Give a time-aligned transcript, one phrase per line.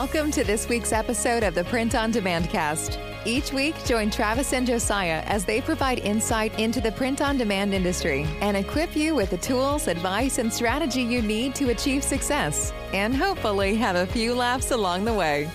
[0.00, 3.00] Welcome to this week's episode of the Print on Demand Cast.
[3.24, 7.74] Each week, join Travis and Josiah as they provide insight into the print on demand
[7.74, 12.72] industry and equip you with the tools, advice, and strategy you need to achieve success
[12.92, 15.50] and hopefully have a few laughs along the way.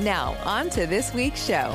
[0.00, 1.72] Now, on to this week's show.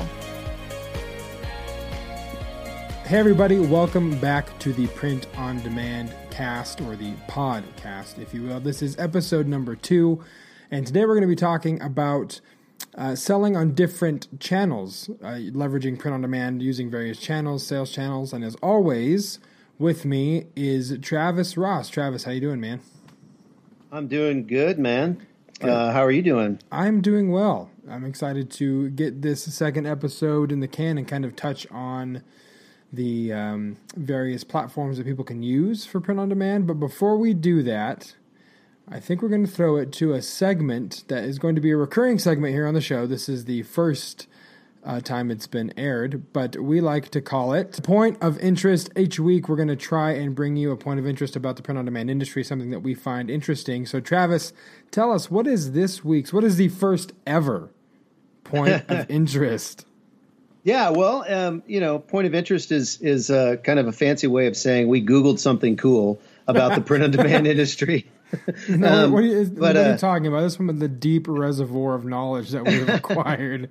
[3.05, 8.43] Hey, everybody, welcome back to the Print on Demand cast or the podcast, if you
[8.43, 8.59] will.
[8.59, 10.21] This is episode number two.
[10.71, 12.41] And today we're going to be talking about
[12.95, 18.33] uh, selling on different channels, uh, leveraging print on demand using various channels, sales channels.
[18.33, 19.39] And as always,
[19.77, 21.89] with me is Travis Ross.
[21.89, 22.81] Travis, how you doing, man?
[23.91, 25.25] I'm doing good, man.
[25.59, 25.69] Good.
[25.69, 26.59] Uh, how are you doing?
[26.71, 27.69] I'm doing well.
[27.89, 32.23] I'm excited to get this second episode in the can and kind of touch on
[32.91, 36.65] the um, various platforms that people can use for print on demand.
[36.65, 38.15] But before we do that,
[38.87, 41.71] I think we're going to throw it to a segment that is going to be
[41.71, 43.07] a recurring segment here on the show.
[43.07, 44.27] This is the first
[44.83, 48.91] uh, time it's been aired, but we like to call it Point of Interest.
[48.95, 51.63] Each week, we're going to try and bring you a point of interest about the
[51.63, 53.87] print on demand industry, something that we find interesting.
[53.87, 54.53] So, Travis,
[54.91, 57.71] tell us what is this week's, what is the first ever
[58.43, 59.87] point of interest?
[60.63, 64.27] Yeah, well, um, you know, point of interest is is uh, kind of a fancy
[64.27, 68.07] way of saying we Googled something cool about the print on demand industry.
[68.69, 70.41] No, um, what, are you, but, what are you uh, talking about?
[70.41, 73.69] This is from the deep reservoir of knowledge that we've acquired.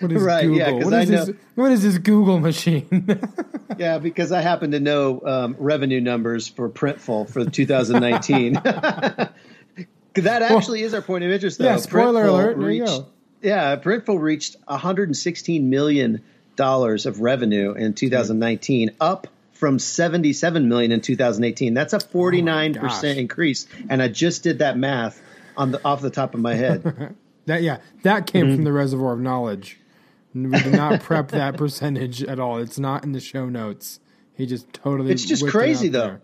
[0.00, 0.58] What is right, Google?
[0.58, 3.18] Yeah, what, is this, what is this Google machine?
[3.78, 8.52] yeah, because I happen to know um, revenue numbers for Printful for 2019.
[8.54, 9.32] that
[10.14, 11.64] actually well, is our point of interest, though.
[11.64, 12.56] Yeah, spoiler Printful alert.
[12.58, 13.06] Reached, there you go.
[13.42, 16.22] Yeah, Printful reached 116 million
[16.54, 19.26] dollars of revenue in 2019, up
[19.58, 21.74] from 77 million in 2018.
[21.74, 23.66] That's a 49% oh increase.
[23.88, 25.20] And I just did that math
[25.56, 27.16] on the off the top of my head.
[27.46, 28.54] that yeah, that came mm-hmm.
[28.54, 29.80] from the reservoir of knowledge.
[30.32, 32.58] We did not prep that percentage at all.
[32.58, 33.98] It's not in the show notes.
[34.34, 36.06] He just totally It's just crazy it though.
[36.06, 36.20] There.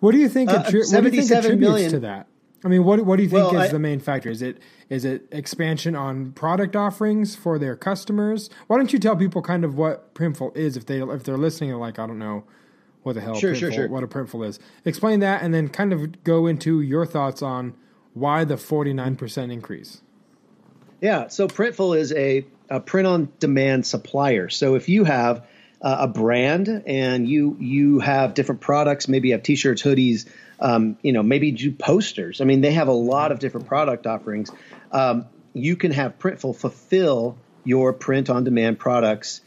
[0.00, 1.90] What do you think uh, attri- what do you think attributes million.
[1.90, 2.28] to that?
[2.64, 4.30] I mean, what what do you think well, is I, the main factor?
[4.30, 8.48] Is it is it expansion on product offerings for their customers?
[8.66, 11.74] Why don't you tell people kind of what Printful is if they if they're listening
[11.74, 12.44] like I don't know
[13.02, 13.88] what the hell sure, Printful, sure, sure.
[13.88, 14.58] what a Printful is.
[14.84, 17.74] Explain that and then kind of go into your thoughts on
[18.14, 20.02] why the 49% increase.
[21.00, 24.48] Yeah, so Printful is a, a print on demand supplier.
[24.48, 25.46] So if you have
[25.80, 30.26] uh, a brand and you you have different products, maybe you have t-shirts, hoodies,
[30.58, 32.40] um, you know, maybe do posters.
[32.40, 34.50] I mean, they have a lot of different product offerings.
[34.90, 39.40] Um, you can have Printful fulfill your print on demand products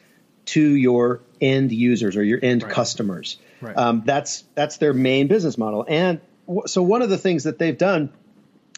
[0.51, 2.71] to your end users or your end right.
[2.71, 3.37] customers.
[3.61, 3.75] Right.
[3.77, 5.85] Um, that's that's their main business model.
[5.87, 8.11] And w- so one of the things that they've done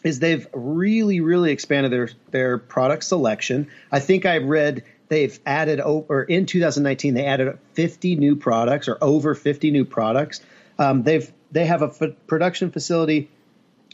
[0.03, 3.69] is they've really really expanded their their product selection.
[3.91, 8.97] I think I've read they've added or in 2019 they added 50 new products or
[9.01, 10.41] over 50 new products.
[10.77, 13.31] Um, they've they have a f- production facility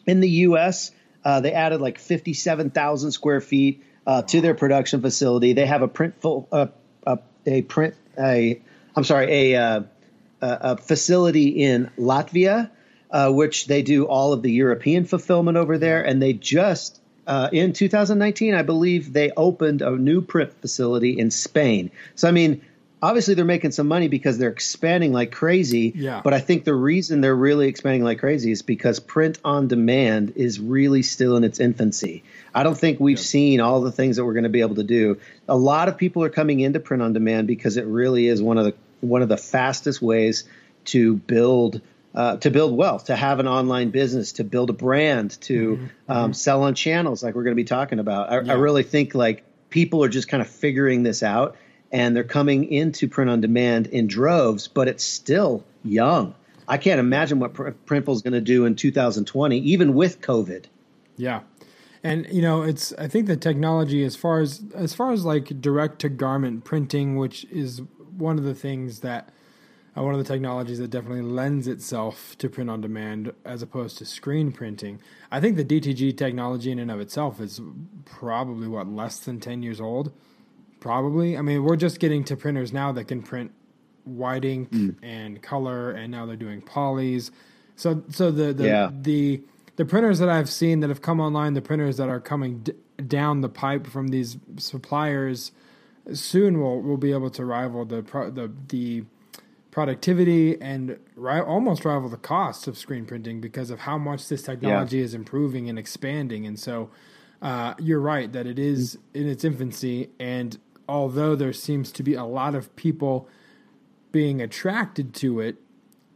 [0.06, 0.92] in the U.S.
[1.24, 5.54] Uh, they added like 57,000 square feet uh, to their production facility.
[5.54, 6.68] They have a printful uh,
[7.50, 8.62] a, print a
[8.96, 9.82] I'm sorry, a, uh,
[10.42, 12.70] a facility in Latvia,
[13.12, 17.48] uh, which they do all of the European fulfillment over there, and they just uh,
[17.52, 21.92] in 2019, I believe they opened a new print facility in Spain.
[22.16, 22.62] So I mean,
[23.02, 25.94] obviously they're making some money because they're expanding like crazy.
[25.96, 26.22] Yeah.
[26.24, 30.34] But I think the reason they're really expanding like crazy is because print on demand
[30.36, 32.24] is really still in its infancy.
[32.54, 34.84] I don't think we've seen all the things that we're going to be able to
[34.84, 35.20] do.
[35.48, 38.58] A lot of people are coming into print on demand because it really is one
[38.58, 40.44] of the one of the fastest ways
[40.86, 41.82] to build
[42.16, 45.86] uh, to build wealth, to have an online business, to build a brand, to mm-hmm.
[46.12, 46.34] Um, mm-hmm.
[46.34, 48.32] sell on channels like we're going to be talking about.
[48.32, 48.54] I, yeah.
[48.54, 51.56] I really think like people are just kind of figuring this out
[51.92, 56.36] and they're coming into print on demand in droves, but it's still young.
[56.68, 60.66] I can't imagine what Printful is going to do in 2020, even with COVID.
[61.18, 61.42] Yeah,
[62.04, 65.62] and you know, it's I think the technology as far as as far as like
[65.62, 67.82] direct to garment printing, which is
[68.16, 69.30] one of the things that
[69.98, 73.98] uh, one of the technologies that definitely lends itself to print on demand as opposed
[73.98, 75.02] to screen printing.
[75.32, 77.60] I think the DTG technology in and of itself is
[78.06, 80.14] probably what less than 10 years old
[80.80, 81.38] Probably.
[81.38, 83.52] I mean, we're just getting to printers now that can print
[84.06, 84.96] white ink mm.
[85.04, 87.32] and color, and now they're doing polys.
[87.76, 88.90] So, so the the, yeah.
[88.92, 89.42] the
[89.76, 92.74] the printers that I've seen that have come online, the printers that are coming d-
[93.08, 95.52] down the pipe from these suppliers,
[96.14, 99.06] soon will will be able to rival the pro- the the
[99.72, 104.42] productivity and ri- almost rival the cost of screen printing because of how much this
[104.42, 105.04] technology yeah.
[105.04, 106.46] is improving and expanding.
[106.46, 106.90] And so,
[107.42, 110.58] uh, you're right that it is in its infancy, and
[110.90, 113.30] although there seems to be a lot of people
[114.12, 115.58] being attracted to it,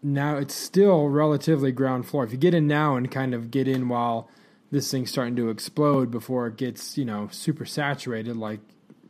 [0.02, 2.24] now it's still relatively ground floor.
[2.24, 4.30] If you get in now and kind of get in while
[4.72, 8.60] this thing's starting to explode before it gets you know super saturated, like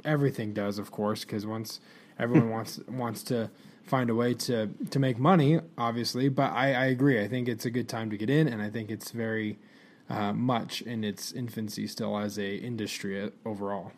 [0.03, 1.79] everything does, of course, because once
[2.19, 3.49] everyone wants wants to
[3.85, 6.29] find a way to to make money, obviously.
[6.29, 7.21] But I, I agree.
[7.21, 9.57] I think it's a good time to get in, and I think it's very
[10.09, 13.93] uh, much in its infancy still as a industry overall.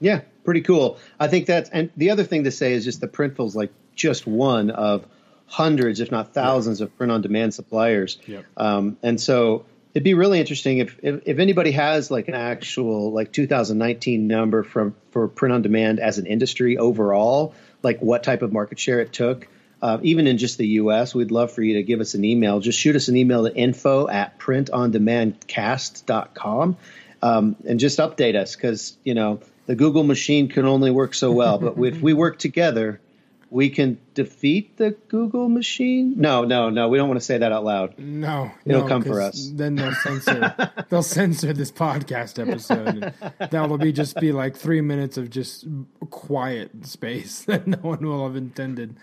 [0.00, 0.98] Yeah, pretty cool.
[1.18, 4.26] I think that's and the other thing to say is just the Printful's like just
[4.26, 5.06] one of
[5.46, 8.18] hundreds, if not thousands, of print-on-demand suppliers.
[8.26, 8.44] Yep.
[8.56, 9.64] Um, and so
[9.94, 14.62] it'd be really interesting if, if, if anybody has like an actual like 2019 number
[14.62, 19.48] from for print-on-demand as an industry overall, like what type of market share it took.
[19.80, 22.58] Uh, even in just the U.S., we'd love for you to give us an email.
[22.58, 26.76] Just shoot us an email to info at printondemandcast.com
[27.22, 31.30] um, and just update us because, you know, the Google machine can only work so
[31.30, 31.58] well.
[31.58, 33.02] But if we work together,
[33.50, 36.14] we can defeat the Google machine.
[36.16, 36.88] No, no, no.
[36.88, 37.98] We don't want to say that out loud.
[37.98, 39.50] No, it'll no, come for us.
[39.52, 40.72] Then they'll censor.
[40.88, 43.12] they'll censor this podcast episode.
[43.50, 45.66] That'll be just be like three minutes of just
[46.08, 48.96] quiet space that no one will have intended.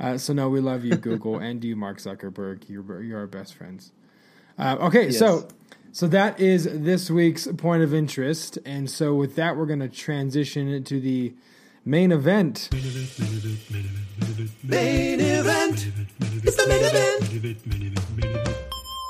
[0.00, 2.70] Uh, so no, we love you, Google, and you, Mark Zuckerberg.
[2.70, 3.92] You're you're our best friends.
[4.58, 5.18] Uh, okay, yes.
[5.18, 5.46] so
[5.96, 9.88] so that is this week's point of interest, and so with that, we're going to
[9.88, 11.32] transition to the
[11.86, 12.68] main event.
[12.70, 12.82] Main
[15.20, 15.90] event.
[16.44, 17.30] It's the main event.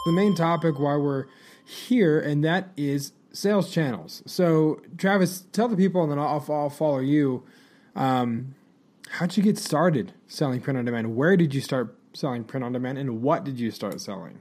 [0.07, 1.25] The main topic why we're
[1.65, 4.23] here, and that is sales channels.
[4.25, 7.43] So, Travis, tell the people, and then I'll, I'll follow you.
[7.97, 8.55] Um,
[9.11, 11.17] how'd you get started selling print on demand?
[11.17, 14.39] Where did you start selling print on demand, and what did you start selling?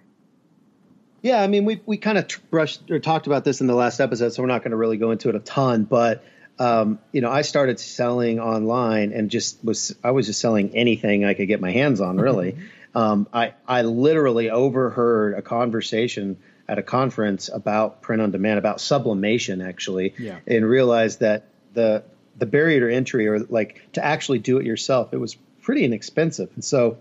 [1.25, 3.99] Yeah, I mean, we we kind of brushed or talked about this in the last
[3.99, 5.83] episode, so we're not going to really go into it a ton.
[5.83, 6.23] But
[6.59, 11.25] um, you know, I started selling online and just was I was just selling anything
[11.25, 12.17] I could get my hands on.
[12.17, 12.57] Really,
[12.93, 16.37] um, I I literally overheard a conversation
[16.67, 20.37] at a conference about print on demand, about sublimation actually, yeah.
[20.45, 22.03] and realized that the
[22.37, 25.33] the barrier to entry or like to actually do it yourself, it was
[25.63, 26.51] pretty inexpensive.
[26.53, 26.99] And so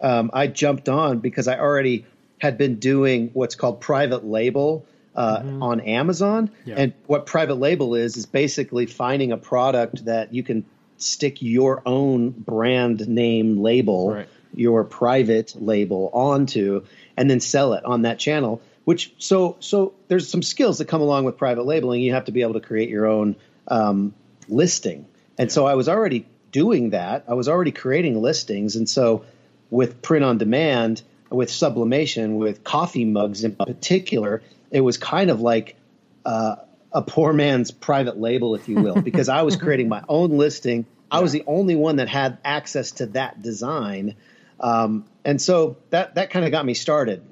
[0.00, 2.04] um, I jumped on because I already
[2.40, 5.62] had been doing what's called private label uh, mm-hmm.
[5.62, 6.50] on Amazon.
[6.64, 6.76] Yeah.
[6.78, 10.64] And what private label is is basically finding a product that you can
[10.96, 14.28] stick your own brand name label, right.
[14.54, 16.84] your private label onto,
[17.16, 18.62] and then sell it on that channel.
[18.84, 22.00] Which so so there's some skills that come along with private labeling.
[22.00, 23.36] You have to be able to create your own
[23.68, 24.14] um,
[24.48, 25.06] listing,
[25.38, 25.52] and yeah.
[25.52, 27.24] so I was already doing that.
[27.28, 29.24] I was already creating listings, and so
[29.70, 35.40] with print on demand, with sublimation, with coffee mugs in particular, it was kind of
[35.40, 35.76] like
[36.24, 36.56] uh,
[36.92, 40.86] a poor man's private label, if you will, because I was creating my own listing.
[41.10, 44.16] I was the only one that had access to that design,
[44.60, 47.22] um, and so that that kind of got me started.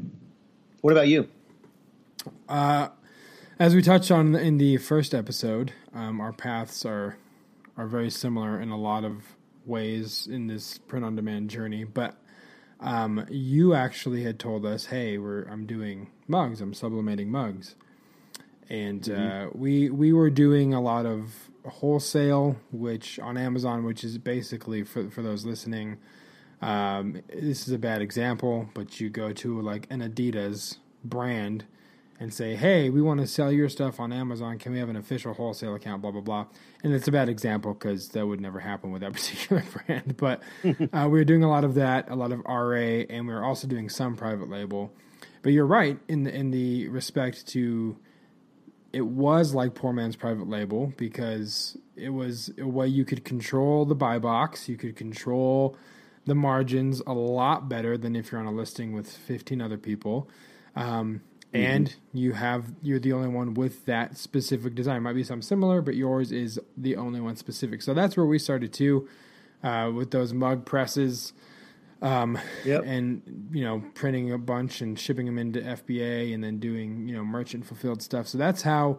[0.81, 1.29] What about you?
[2.49, 2.89] Uh,
[3.59, 7.19] as we touched on in the first episode, um, our paths are
[7.77, 12.17] are very similar in a lot of ways in this print on demand journey, but
[12.81, 16.61] um, you actually had told us, "Hey, we're I'm doing mugs.
[16.61, 17.75] I'm sublimating mugs,"
[18.69, 19.49] and mm-hmm.
[19.49, 24.85] uh, we we were doing a lot of wholesale, which on Amazon, which is basically
[24.85, 25.99] for for those listening.
[26.61, 31.65] Um, this is a bad example, but you go to like an Adidas brand
[32.21, 34.59] and say, "Hey, we want to sell your stuff on Amazon.
[34.59, 36.47] Can we have an official wholesale account?" Blah blah blah.
[36.83, 40.17] And it's a bad example because that would never happen with that particular brand.
[40.17, 40.43] But
[40.93, 43.45] uh, we were doing a lot of that, a lot of RA, and we were
[43.45, 44.93] also doing some private label.
[45.43, 47.97] But you're right in the, in the respect to
[48.93, 53.85] it was like poor man's private label because it was a way you could control
[53.85, 55.77] the buy box, you could control
[56.27, 60.29] the margins a lot better than if you're on a listing with 15 other people.
[60.77, 61.23] Um,
[61.55, 61.65] Mm-hmm.
[61.65, 65.03] and you have you're the only one with that specific design.
[65.03, 67.81] Might be some similar, but yours is the only one specific.
[67.81, 69.09] So that's where we started too,
[69.63, 71.33] uh, with those mug presses,
[72.03, 72.83] um, yep.
[72.85, 77.17] and you know printing a bunch and shipping them into FBA, and then doing you
[77.17, 78.29] know merchant fulfilled stuff.
[78.29, 78.99] So that's how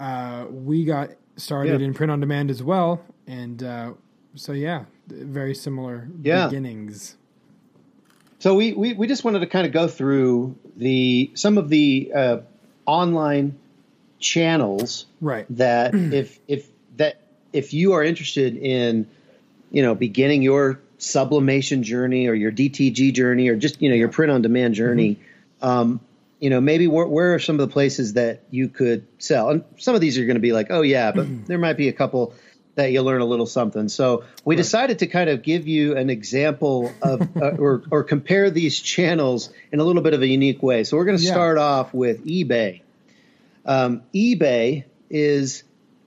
[0.00, 3.04] uh, we got started in print on demand as well.
[3.26, 3.92] And uh,
[4.34, 6.46] so yeah, very similar yeah.
[6.46, 7.17] beginnings.
[8.38, 12.12] So we, we, we just wanted to kind of go through the some of the
[12.14, 12.38] uh,
[12.86, 13.58] online
[14.20, 15.46] channels right.
[15.50, 17.20] that if if that
[17.52, 19.08] if you are interested in
[19.70, 24.08] you know beginning your sublimation journey or your DTG journey or just you know your
[24.08, 25.66] print on demand journey, mm-hmm.
[25.66, 26.00] um,
[26.40, 29.50] you know, maybe where, where are some of the places that you could sell?
[29.50, 31.88] And some of these are going to be like, oh yeah, but there might be
[31.88, 32.34] a couple
[32.78, 33.88] that you learn a little something.
[33.88, 34.62] So we right.
[34.62, 39.50] decided to kind of give you an example of uh, or or compare these channels
[39.72, 40.84] in a little bit of a unique way.
[40.84, 41.32] So we're going to yeah.
[41.32, 42.82] start off with eBay.
[43.66, 45.64] Um, eBay is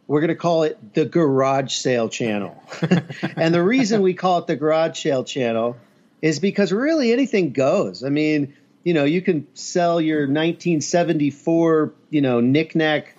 [0.08, 2.63] we're going to call it the garage sale channel.
[3.36, 5.75] and the reason we call it the garage sale channel
[6.22, 8.01] is because really anything goes.
[8.04, 13.16] I mean, you know, you can sell your 1974, you know, knickknack,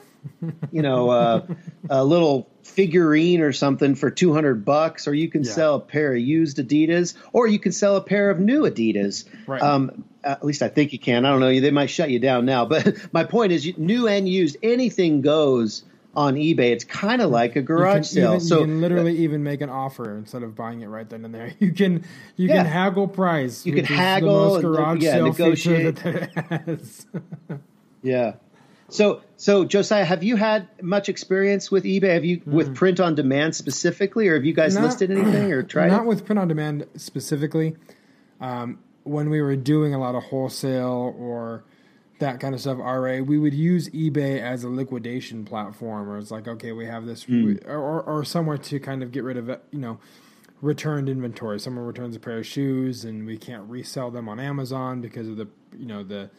[0.71, 1.47] you know, uh,
[1.91, 5.53] a little figurine or something for 200 bucks, or you can yeah.
[5.53, 9.25] sell a pair of used Adidas, or you can sell a pair of new Adidas.
[9.47, 9.63] Right.
[9.63, 11.25] Um, at least I think you can.
[11.25, 11.61] I don't know.
[11.61, 12.65] They might shut you down now.
[12.73, 15.83] But my point is, new and used, anything goes
[16.15, 16.73] on eBay.
[16.73, 18.39] It's kind of like a garage sale.
[18.41, 21.25] So you can literally uh, even make an offer instead of buying it right then
[21.25, 21.53] and there.
[21.61, 22.05] You can
[22.37, 22.63] you yeah.
[22.63, 23.65] can haggle price.
[23.65, 24.55] You can haggle.
[24.55, 25.97] The garage yeah, sale negotiate.
[25.97, 27.07] That
[28.03, 28.35] yeah.
[28.93, 32.15] So so Josiah, have you had much experience with eBay?
[32.15, 32.47] Have you mm.
[32.47, 35.89] with print on demand specifically, or have you guys not, listed anything or tried?
[35.89, 36.09] Not it?
[36.09, 37.77] with print on demand specifically.
[38.41, 41.65] Um, when we were doing a lot of wholesale or
[42.19, 46.31] that kind of stuff RA, we would use eBay as a liquidation platform, or it's
[46.31, 47.67] like, okay, we have this, mm.
[47.67, 49.99] or, or somewhere to kind of get rid of, you know,
[50.61, 51.59] returned inventory.
[51.59, 55.37] Someone returns a pair of shoes, and we can't resell them on Amazon because of
[55.37, 56.31] the, you know, the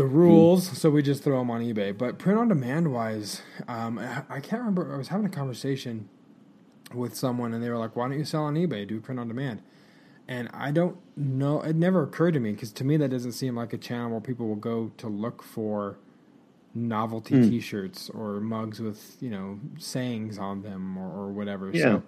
[0.00, 0.70] the rules.
[0.70, 0.76] Mm.
[0.76, 1.96] So we just throw them on eBay.
[1.96, 4.92] But print on demand wise, um, I can't remember.
[4.94, 6.08] I was having a conversation
[6.94, 8.86] with someone, and they were like, "Why don't you sell on eBay?
[8.86, 9.62] Do print on demand?"
[10.30, 11.60] and I don't know.
[11.60, 14.20] It never occurred to me because to me that doesn't seem like a channel where
[14.20, 15.98] people will go to look for
[16.72, 17.50] novelty mm.
[17.50, 21.72] T-shirts or mugs with you know sayings on them or, or whatever.
[21.72, 21.82] Yeah.
[21.82, 22.02] So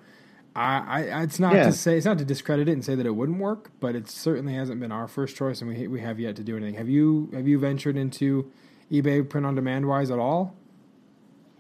[0.55, 1.65] I, I it's not yeah.
[1.65, 4.09] to say it's not to discredit it and say that it wouldn't work, but it
[4.09, 6.75] certainly hasn't been our first choice, and we we have yet to do anything.
[6.75, 8.51] Have you have you ventured into
[8.91, 10.55] eBay print on demand wise at all?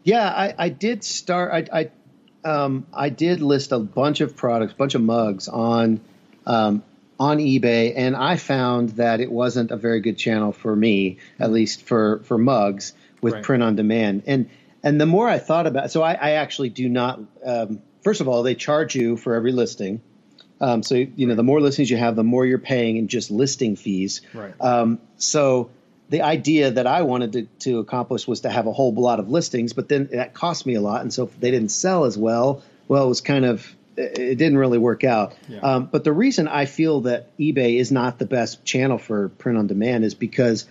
[0.04, 1.52] Yeah, I, I did start.
[1.72, 1.90] I
[2.44, 6.00] I, um, I did list a bunch of products, bunch of mugs on
[6.44, 6.82] um,
[7.18, 11.50] on eBay, and I found that it wasn't a very good channel for me, at
[11.50, 13.42] least for for mugs with right.
[13.42, 14.24] print on demand.
[14.26, 14.50] And
[14.82, 17.20] and the more I thought about, it, so I, I actually do not.
[17.42, 20.00] Um, first of all, they charge you for every listing.
[20.60, 23.30] Um, so you know, the more listings you have, the more you're paying in just
[23.30, 24.20] listing fees.
[24.32, 24.54] Right.
[24.60, 25.70] Um, so
[26.08, 29.30] the idea that I wanted to, to accomplish was to have a whole lot of
[29.30, 32.16] listings, but then that cost me a lot, and so if they didn't sell as
[32.16, 35.34] well, well, it was kind of it didn't really work out.
[35.48, 35.60] Yeah.
[35.60, 39.58] Um, but the reason I feel that eBay is not the best channel for print
[39.58, 40.66] on demand is because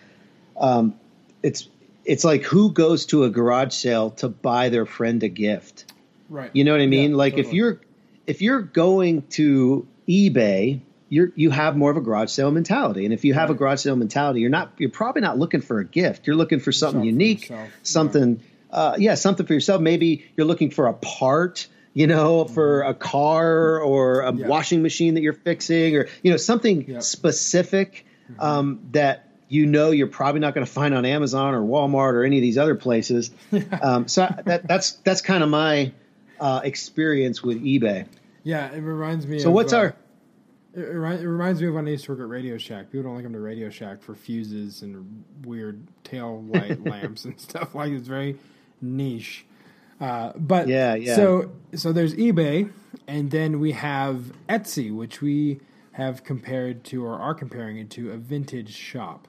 [0.57, 0.95] um,
[1.43, 1.67] it's
[2.03, 5.85] it's like who goes to a garage sale to buy their friend a gift.
[6.31, 6.49] Right.
[6.53, 7.11] You know what I mean?
[7.11, 7.49] Yeah, like totally.
[7.49, 7.81] if you're
[8.25, 13.03] if you're going to eBay, you're you have more of a garage sale mentality.
[13.03, 13.55] And if you have right.
[13.55, 16.25] a garage sale mentality, you're not you're probably not looking for a gift.
[16.25, 17.51] You're looking for something unique,
[17.83, 18.45] something yeah.
[18.71, 19.81] Uh, yeah, something for yourself.
[19.81, 24.47] Maybe you're looking for a part you know, for a car or a yeah.
[24.47, 27.03] washing machine that you're fixing, or you know, something yep.
[27.03, 28.39] specific mm-hmm.
[28.41, 32.23] um, that you know you're probably not going to find on Amazon or Walmart or
[32.23, 33.31] any of these other places.
[33.81, 35.91] um, so that, that's that's kind of my
[36.41, 38.07] uh, experience with eBay.
[38.43, 39.39] Yeah, it reminds me.
[39.39, 39.95] So of, what's uh, our?
[40.73, 42.91] It, it reminds me of when I used to work at Radio Shack.
[42.91, 47.39] People don't like come to Radio Shack for fuses and weird tail light lamps and
[47.39, 47.91] stuff like.
[47.91, 48.37] It's very
[48.81, 49.45] niche.
[50.01, 51.15] Uh, but yeah, yeah.
[51.15, 52.71] So so there's eBay,
[53.07, 55.59] and then we have Etsy, which we
[55.91, 59.27] have compared to or are comparing it to a vintage shop.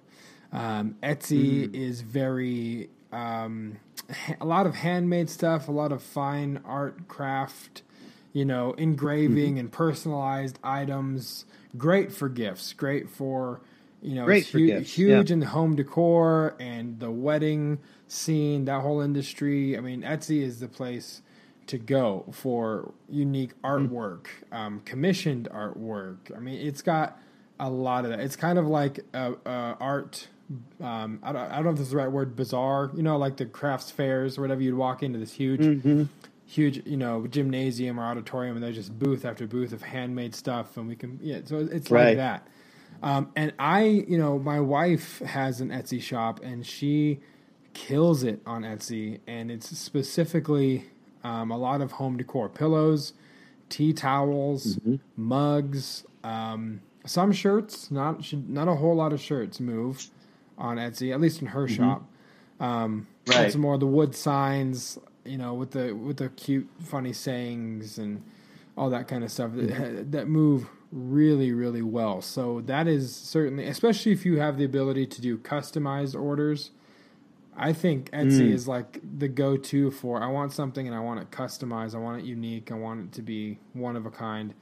[0.51, 1.75] Um, Etsy mm.
[1.75, 3.79] is very um,
[4.41, 7.83] a lot of handmade stuff, a lot of fine art craft,
[8.33, 9.61] you know, engraving mm-hmm.
[9.61, 11.45] and personalized items.
[11.77, 12.73] Great for gifts.
[12.73, 13.61] Great for
[14.03, 15.33] you know, Great hu- huge yeah.
[15.33, 17.79] in the home decor and the wedding
[18.09, 19.79] scene, that whole industry.
[19.79, 21.23] I mean, Etsy is the place
[21.69, 23.95] to go for unique mm-hmm.
[23.95, 24.57] artwork, mm.
[24.57, 26.37] um, commissioned artwork.
[26.37, 27.19] I mean, it's got
[27.61, 28.21] a lot of that.
[28.21, 30.27] It's kind of like a, a art.
[30.81, 32.91] Um, I, don't, I don't know if this is the right word, bazaar.
[32.95, 34.61] You know, like the crafts fairs or whatever.
[34.61, 36.05] You'd walk into this huge, mm-hmm.
[36.47, 40.77] huge, you know, gymnasium or auditorium, and there's just booth after booth of handmade stuff,
[40.77, 41.41] and we can, yeah.
[41.45, 42.09] So it's right.
[42.09, 42.49] like that.
[43.03, 47.21] Um, and I, you know, my wife has an Etsy shop, and she
[47.73, 50.85] kills it on Etsy, and it's specifically
[51.25, 53.15] um, a lot of home decor, pillows,
[53.69, 54.97] tea towels, mm-hmm.
[55.17, 57.91] mugs, um, some shirts.
[57.91, 60.09] Not not a whole lot of shirts move
[60.63, 61.75] on Etsy, at least in her mm-hmm.
[61.75, 62.09] shop.
[62.61, 63.53] Um, right.
[63.53, 67.99] Some more of the wood signs, you know, with the with the cute, funny sayings
[67.99, 68.23] and
[68.77, 69.95] all that kind of stuff mm-hmm.
[69.97, 72.23] that, that move really, really well.
[72.23, 76.71] So that is certainly, especially if you have the ability to do customized orders.
[77.55, 78.53] I think Etsy mm.
[78.53, 81.95] is like the go-to for I want something and I want it customized.
[81.95, 82.73] I want it unique.
[82.73, 84.55] I want it to be one of a kind.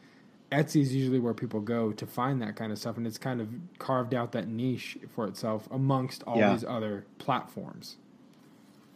[0.51, 3.41] Etsy is usually where people go to find that kind of stuff, and it's kind
[3.41, 6.53] of carved out that niche for itself amongst all yeah.
[6.53, 7.97] these other platforms.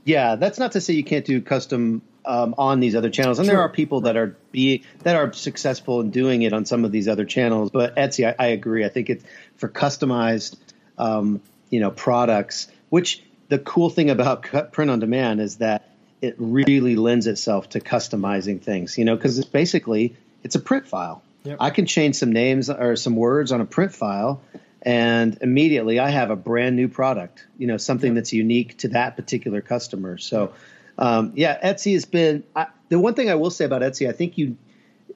[0.05, 3.47] Yeah, that's not to say you can't do custom um, on these other channels, and
[3.47, 3.55] sure.
[3.55, 6.93] there are people that are be that are successful in doing it on some of
[6.93, 7.71] these other channels.
[7.71, 8.85] But Etsy, I, I agree.
[8.85, 9.25] I think it's
[9.57, 10.57] for customized,
[10.99, 12.69] um, you know, products.
[12.91, 15.89] Which the cool thing about print on demand is that
[16.21, 18.99] it really lends itself to customizing things.
[18.99, 21.23] You know, because it's basically it's a print file.
[21.45, 21.59] Yep.
[21.61, 24.43] I can change some names or some words on a print file,
[24.83, 27.47] and immediately I have a brand new product.
[27.59, 28.17] You know, something yep.
[28.17, 30.19] that's unique to that particular customer.
[30.19, 30.55] So
[30.99, 34.09] um, yeah, Etsy has been I, the one thing I will say about Etsy.
[34.09, 34.57] I think you,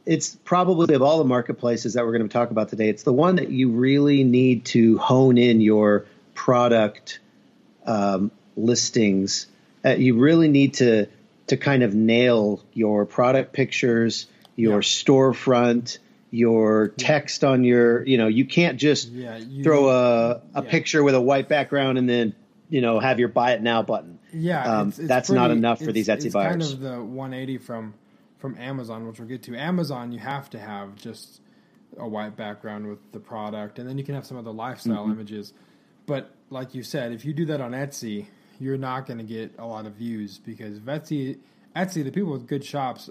[0.05, 3.13] it's probably of all the marketplaces that we're going to talk about today, it's the
[3.13, 7.21] one that you really need to hone in your product
[7.87, 9.47] um, listings.
[9.85, 11.07] Uh, you really need to
[11.47, 14.79] to kind of nail your product pictures, your yeah.
[14.81, 15.99] storefront,
[16.31, 18.07] your text on your.
[18.07, 20.71] You know, you can't just yeah, you, throw a a yeah.
[20.71, 22.35] picture with a white background and then
[22.69, 24.19] you know have your buy it now button.
[24.33, 26.51] Yeah, um, it's, it's that's pretty, not enough for these Etsy it's buyers.
[26.51, 27.95] Kind of the 180 from
[28.39, 29.57] from Amazon, which we'll get to.
[29.57, 31.41] Amazon, you have to have just
[31.97, 35.13] a white background with the product, and then you can have some other lifestyle mm-hmm.
[35.13, 35.53] images.
[36.07, 38.27] But like you said, if you do that on Etsy,
[38.61, 41.39] you're not going to get a lot of views because Etsy,
[41.77, 43.11] Etsy, the people with good shops,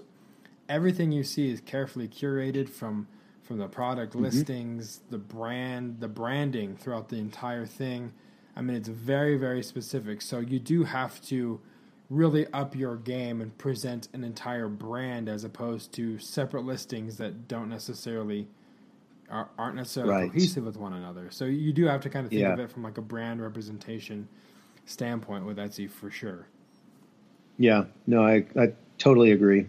[0.68, 3.08] everything you see is carefully curated from
[3.42, 4.24] from the product mm-hmm.
[4.24, 8.12] listings, the brand, the branding throughout the entire thing
[8.58, 10.20] I mean, it's very, very specific.
[10.20, 11.60] So you do have to
[12.10, 17.46] really up your game and present an entire brand as opposed to separate listings that
[17.46, 18.48] don't necessarily
[19.30, 20.32] are, not necessarily right.
[20.32, 21.28] cohesive with one another.
[21.30, 22.52] So you do have to kind of think yeah.
[22.52, 24.26] of it from like a brand representation
[24.86, 26.48] standpoint with Etsy for sure.
[27.58, 29.68] Yeah, no, I, I totally agree.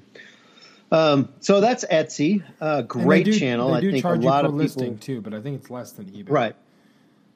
[0.92, 3.74] Um, so that's Etsy, uh, great do, channel.
[3.74, 6.30] I think a lot of people listing too, but I think it's less than eBay.
[6.30, 6.56] Right.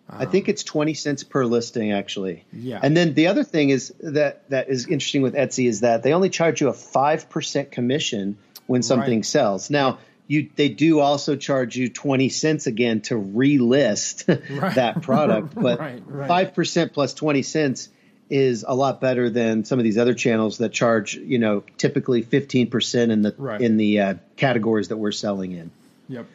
[0.10, 2.46] I think it's 20 cents per listing actually.
[2.52, 2.80] Yeah.
[2.82, 6.14] And then the other thing is that that is interesting with Etsy is that they
[6.14, 8.38] only charge you a 5% commission
[8.68, 9.26] when something right.
[9.26, 9.70] sells.
[9.70, 14.28] Now, you they do also charge you 20 cents again to relist
[14.62, 14.76] right.
[14.76, 17.90] that product, but 5% plus 20 cents
[18.30, 22.24] is a lot better than some of these other channels that charge, you know, typically
[22.24, 25.72] 15% in the in the uh, categories that we're selling in.
[26.10, 26.26] Yep.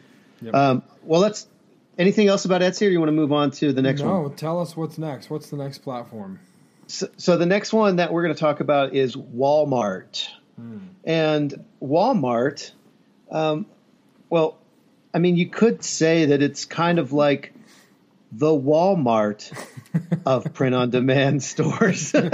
[0.41, 0.53] yep.
[0.53, 1.47] Um, well, let's
[1.99, 4.23] Anything else about Etsy, or you want to move on to the next no, one?
[4.23, 5.29] No, tell us what's next.
[5.29, 6.39] What's the next platform?
[6.87, 10.29] So, so the next one that we're going to talk about is Walmart.
[10.55, 10.77] Hmm.
[11.03, 12.71] And Walmart,
[13.29, 13.65] um,
[14.29, 14.57] well,
[15.13, 17.53] I mean, you could say that it's kind of like
[18.31, 19.51] the Walmart
[20.25, 22.29] of print on demand stores, or,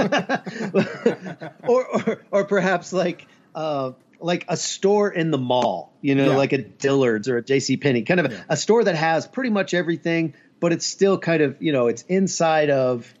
[1.66, 6.36] or, or perhaps like uh, like a store in the mall, you know, yeah.
[6.36, 7.76] like a Dillard's or a J.C.
[7.76, 8.42] Penney, kind of yeah.
[8.48, 11.86] a, a, store that has pretty much everything, but it's still kind of, you know,
[11.86, 13.12] it's inside of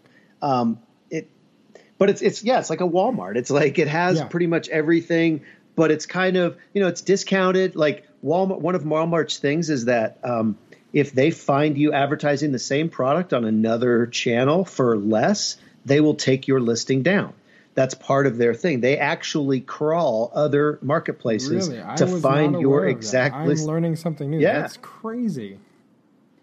[0.42, 0.78] um,
[1.10, 1.30] it.
[1.98, 3.36] But it's it's yeah, it's like a Walmart.
[3.36, 4.24] It's like it has yeah.
[4.26, 5.42] pretty much everything,
[5.76, 7.74] but it's kind of you know it's discounted.
[7.74, 10.58] Like Walmart, one of Walmart's things is that um,
[10.92, 16.14] if they find you advertising the same product on another channel for less, they will
[16.14, 17.32] take your listing down
[17.76, 18.80] that's part of their thing.
[18.80, 21.96] They actually crawl other marketplaces really?
[21.96, 23.66] to find your exact I'm list.
[23.66, 24.40] learning something new.
[24.40, 24.60] Yeah.
[24.60, 25.58] That's crazy.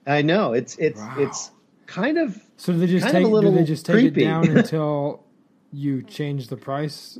[0.05, 0.53] I know.
[0.53, 1.15] It's it's wow.
[1.17, 1.51] it's
[1.87, 4.21] kind of so do they just take do they just take creepy.
[4.21, 5.23] it down until
[5.71, 7.17] you change the price?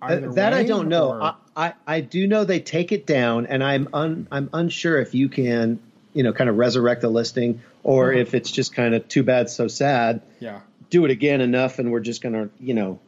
[0.00, 1.12] Uh, that way, I don't know.
[1.12, 5.14] I, I, I do know they take it down, and I'm un, I'm unsure if
[5.14, 5.80] you can
[6.16, 8.20] you know kind of resurrect the listing or uh-huh.
[8.20, 10.22] if it's just kind of too bad so sad.
[10.40, 10.60] Yeah.
[10.88, 12.98] Do it again enough, and we're just gonna you know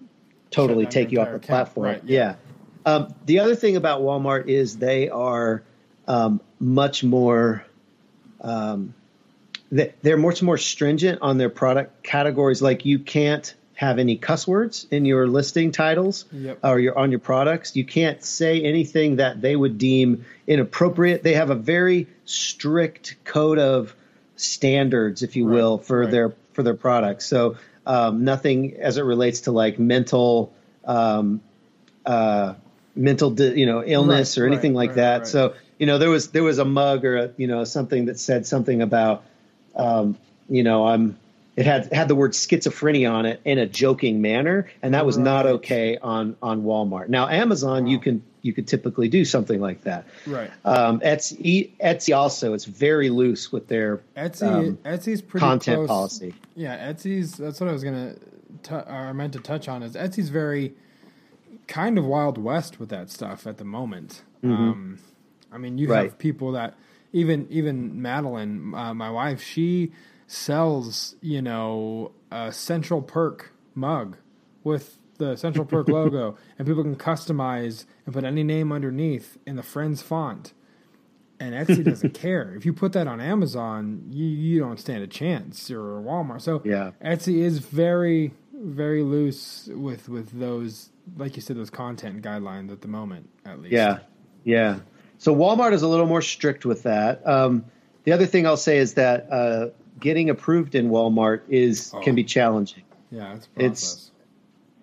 [0.51, 1.47] totally take you off the account.
[1.47, 1.87] platform.
[1.87, 2.37] Right, yeah.
[2.85, 2.95] yeah.
[2.95, 5.63] Um, the other thing about Walmart is they are
[6.07, 7.65] um, much more.
[8.41, 8.95] Um,
[9.71, 12.63] they're much more stringent on their product categories.
[12.63, 16.59] Like you can't have any cuss words in your listing titles yep.
[16.65, 17.77] or your on your products.
[17.77, 21.23] You can't say anything that they would deem inappropriate.
[21.23, 23.95] They have a very strict code of
[24.37, 26.11] standards, if you right, will, for right.
[26.11, 27.27] their for their products.
[27.27, 30.53] So um, nothing as it relates to like mental
[30.85, 31.41] um,
[32.05, 32.55] uh,
[32.95, 35.27] mental di- you know illness right, or anything like that.
[35.27, 38.19] So you know there was there was a mug or a, you know something that
[38.19, 39.25] said something about
[39.75, 40.17] um,
[40.49, 41.19] you know I'm
[41.59, 45.17] it had had the word schizophrenia on it in a joking manner, and that was
[45.17, 45.25] Right.
[45.25, 47.09] not okay on on Walmart.
[47.09, 50.07] Now Amazon, you can you could typically do something like that.
[50.27, 50.51] Right.
[50.65, 55.89] Um, Etsy Etsy also it's very loose with their Etsy um, Etsy's pretty content close.
[55.89, 56.35] policy.
[56.55, 57.33] Yeah, Etsy's.
[57.37, 58.15] That's what I was gonna,
[58.63, 59.83] t- or meant to touch on.
[59.83, 60.75] Is Etsy's very
[61.67, 64.23] kind of wild west with that stuff at the moment.
[64.45, 64.99] Um,
[65.53, 65.93] I mean, you Mm-hmm.
[65.93, 66.05] Right.
[66.11, 66.75] have people that
[67.13, 69.91] even even Madeline, uh, my wife, she
[70.29, 74.17] sells you know a Central Perk mug
[74.63, 79.57] with the Central Perk logo, and people can customize and put any name underneath in
[79.57, 80.53] the Friends font
[81.41, 82.55] and Etsy doesn't care.
[82.57, 86.43] If you put that on Amazon, you you don't stand a chance or Walmart.
[86.43, 86.93] So Yeah.
[87.05, 92.81] Etsy is very very loose with with those like you said those content guidelines at
[92.81, 93.73] the moment at least.
[93.73, 94.01] Yeah,
[94.45, 94.81] yeah.
[95.19, 97.27] So Walmart is a little more strict with that.
[97.27, 97.65] Um,
[98.05, 99.69] the other thing I'll say is that uh,
[100.01, 102.01] getting approved in Walmart is Oh.
[102.01, 102.83] can be challenging.
[103.11, 104.11] Yeah, it's It's-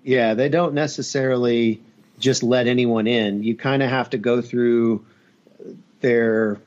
[0.03, 1.81] Yeah, they don't necessarily
[2.19, 3.43] just let anyone in.
[3.43, 5.03] You kind of have to go through
[6.01, 6.57] their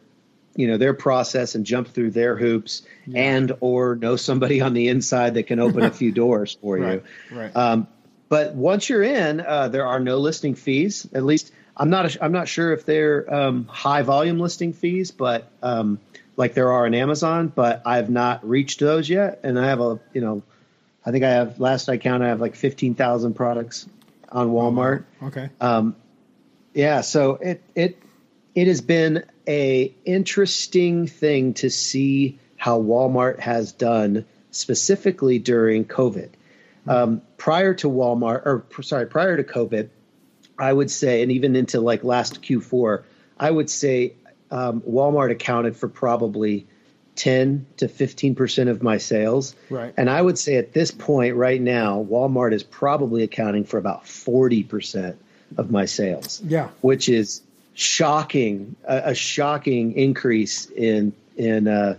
[0.57, 2.83] you know their process and jump through their hoops
[3.15, 7.03] and or know somebody on the inside that can open a few doors for right.
[7.31, 7.39] you.
[7.39, 7.55] Right.
[7.57, 7.87] Um,
[8.29, 11.07] but once you're in, uh, there are no listing fees.
[11.15, 12.17] At least I'm not.
[12.21, 16.01] I'm not sure if they're um, high volume listing fees, but um,
[16.39, 17.53] like there are on Amazon.
[17.55, 20.43] But I've not reached those yet, and I have a you know,
[21.05, 23.87] I think I have last I count I have like fifteen thousand products
[24.31, 25.05] on Walmart.
[25.23, 25.51] okay.
[25.61, 25.97] Um,
[26.73, 27.99] yeah, so it it
[28.55, 36.31] it has been a interesting thing to see how Walmart has done specifically during COVID.
[36.87, 39.91] Um, prior to Walmart, or sorry, prior to COVID,
[40.59, 43.05] I would say, and even into like last Q4,
[43.39, 44.15] I would say
[44.51, 46.67] um, Walmart accounted for probably
[47.17, 49.55] 10 to 15 percent of my sales.
[49.71, 49.93] Right.
[49.97, 54.07] And I would say at this point right now, Walmart is probably accounting for about
[54.07, 55.17] 40 percent
[55.57, 56.69] of my sales yeah.
[56.83, 57.41] which is
[57.75, 61.97] shocking, a, a shocking increase in in uh,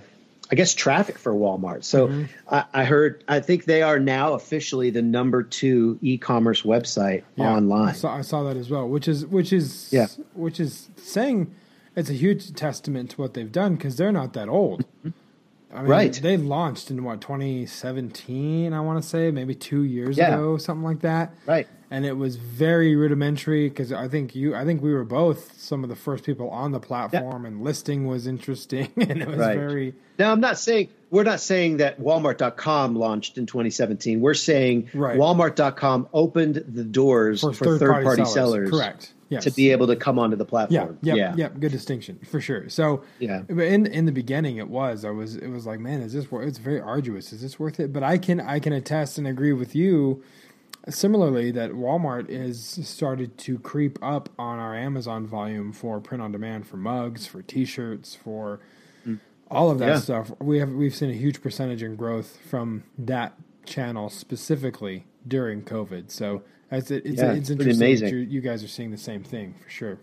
[0.51, 1.83] I guess traffic for Walmart.
[1.83, 2.23] So Mm-hmm.
[2.53, 7.55] I, I heard, I think they are now officially the number two e-commerce website Yeah,
[7.55, 7.89] online.
[7.89, 10.07] I saw, I saw that as well, which is which is Yeah.
[10.33, 11.53] which is saying
[11.99, 14.85] it's a huge testament to what they've done because they're not that old.
[15.05, 15.09] Mm-hmm.
[15.71, 16.13] I mean, Right.
[16.13, 20.33] They launched in what 2017, I want to say, maybe two years Yeah.
[20.33, 21.33] ago, something like that.
[21.45, 21.67] Right.
[21.91, 25.83] And it was very rudimentary because I think you, I think we were both some
[25.83, 29.57] of the first people on the platform, and listing was interesting, and it was Right.
[29.57, 34.21] very Now, I'm not saying we're not saying that Walmart.com launched in 2017.
[34.21, 35.17] We're saying Right.
[35.17, 39.13] Walmart.com opened the doors for, third-party, sellers, Correct.
[39.29, 39.43] Yes.
[39.45, 40.97] to be able to come onto the platform.
[41.01, 42.67] yeah, yeah, yeah, Good distinction for sure.
[42.69, 43.41] So Yeah.
[43.47, 46.31] but in in the beginning, it was I was it was like, man, is this
[46.31, 46.47] worth?
[46.47, 47.31] It's very arduous.
[47.33, 47.91] Is this worth it?
[47.93, 50.23] But I can I can attest and agree with you.
[50.87, 56.31] Similarly, that Walmart is started to creep up on our Amazon volume for print on
[56.31, 58.59] demand for mugs, for T-shirts, for
[59.51, 59.93] all of that Mm.
[59.95, 59.99] Yeah.
[59.99, 60.31] stuff.
[60.39, 63.33] We have we've seen a huge percentage in growth from that
[63.65, 66.09] channel specifically during COVID.
[66.11, 68.29] So it's it's, Yeah, it's it's interesting amazing.
[68.29, 69.97] you guys are seeing the same thing for sure.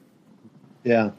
[0.84, 1.12] Yeah.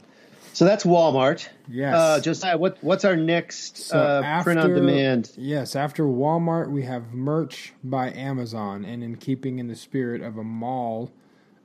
[0.53, 1.47] So that's Walmart.
[1.67, 1.95] Yes.
[1.95, 5.31] Uh, Josiah, what what's our next So uh, after, print on demand?
[5.37, 10.37] Yes, after Walmart, we have merch by Amazon, and in keeping in the spirit of
[10.37, 11.11] a mall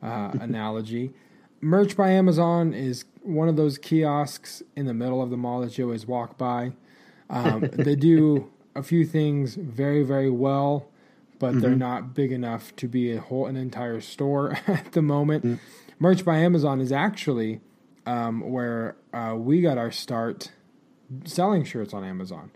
[0.03, 1.13] uh, analogy,
[1.61, 5.79] merch by Amazon is one of those kiosks in the middle of the mall that
[5.79, 6.73] you always walk by.
[7.31, 10.89] Um, they do a few things very, very well,
[11.39, 15.61] but they're not big enough to be a whole an entire store at the moment.
[15.99, 17.61] Merch by Amazon is actually
[18.07, 20.51] um, where uh, we got our start
[21.25, 22.51] selling shirts on Amazon.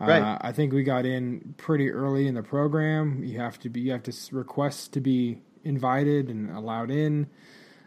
[0.00, 0.38] Uh, Right.
[0.40, 3.24] I think we got in pretty early in the program.
[3.24, 7.28] You have to be you have to request to be invited and allowed in.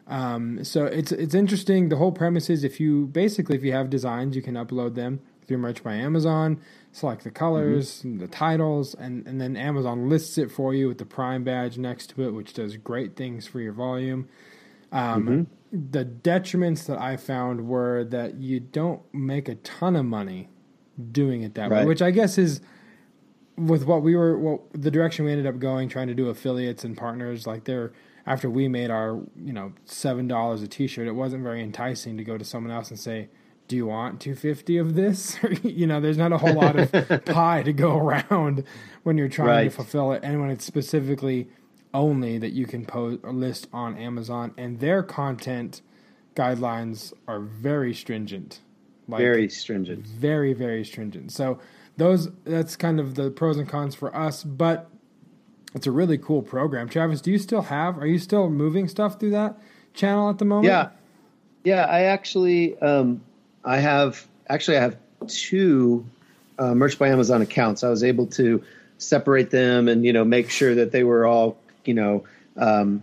[0.08, 1.90] Um, so it's it's interesting.
[1.90, 5.22] The whole premise is if you basically if you have designs, you can upload them
[5.48, 6.60] through Merch by Amazon,
[6.92, 10.98] select the colors, and the titles, and and then Amazon lists it for you with
[10.98, 14.28] the Prime badge next to it, which does great things for your volume.
[14.92, 20.50] Um, The detriments that I found were that you don't make a ton of money
[21.12, 22.62] doing it that way, which I guess is
[23.56, 26.84] with what we were, what the direction we ended up going, trying to do affiliates
[26.84, 27.46] and partners.
[27.46, 27.92] Like they're
[28.26, 32.24] after we made our, you know, seven dollars a T-shirt, it wasn't very enticing to
[32.24, 33.30] go to someone else and say,
[33.68, 36.92] "Do you want two fifty of this?" you know, there's not a whole lot of
[37.26, 38.64] pie to go around
[39.04, 41.50] when you're trying to fulfill it, and when it's specifically
[41.94, 45.82] only that you can post or list on Amazon, and their content
[46.36, 48.60] guidelines are very stringent.
[49.08, 50.06] Like, Very stringent.
[50.06, 51.32] very very stringent.
[51.32, 51.60] So
[51.98, 54.88] those that's kind of the pros and cons for us, but
[55.74, 56.88] it's a really cool program.
[56.90, 57.98] Travis, do you still have?
[57.98, 59.58] Are you still moving stuff through that
[59.96, 60.66] channel at the moment?
[60.66, 60.90] Yeah,
[61.64, 61.86] yeah.
[61.86, 63.22] I actually, um,
[63.66, 64.98] I have actually I have
[65.28, 66.06] two
[66.60, 67.84] uh, Merch by Amazon accounts.
[67.84, 68.64] I was able to
[69.00, 71.58] separate them and you know make sure that they were all
[71.90, 72.24] you know
[72.58, 73.02] um,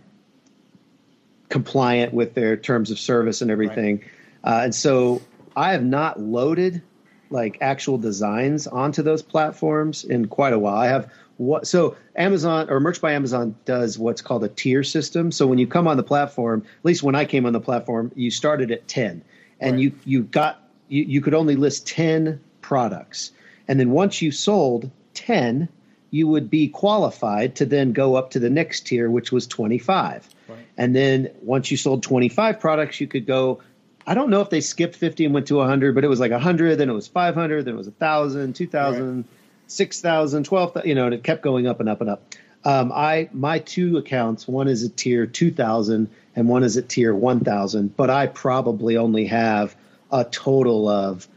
[1.49, 3.99] compliant with their terms of service and everything.
[4.44, 4.61] Right.
[4.61, 5.20] Uh, and so
[5.57, 6.83] I have not loaded
[7.31, 10.77] like actual designs onto those platforms in quite a while.
[10.77, 15.33] I have what so Amazon or Merch by Amazon does what's called a tier system.
[15.33, 18.12] So when you come on the platform, at least when I came on the platform,
[18.14, 19.22] you started at 10
[19.59, 19.81] and right.
[19.81, 23.33] you you got you, you could only list 10 products.
[23.66, 25.68] And then once you sold 10,
[26.11, 30.29] you would be qualified to then go up to the next tier, which was 25.
[30.49, 30.59] Right.
[30.77, 33.61] And then once you sold 25 products, you could go.
[34.07, 36.31] I don't know if they skipped 50 and went to 100, but it was like
[36.31, 39.25] 100, then it was 500, then it was 1,000, 2,000, right.
[39.66, 42.23] 6,000, 12,000, you know, and it kept going up and up and up.
[42.64, 47.14] Um, I my two accounts, one is at tier 2,000 and one is at tier
[47.14, 49.77] 1,000, but I probably only have
[50.12, 51.29] a total of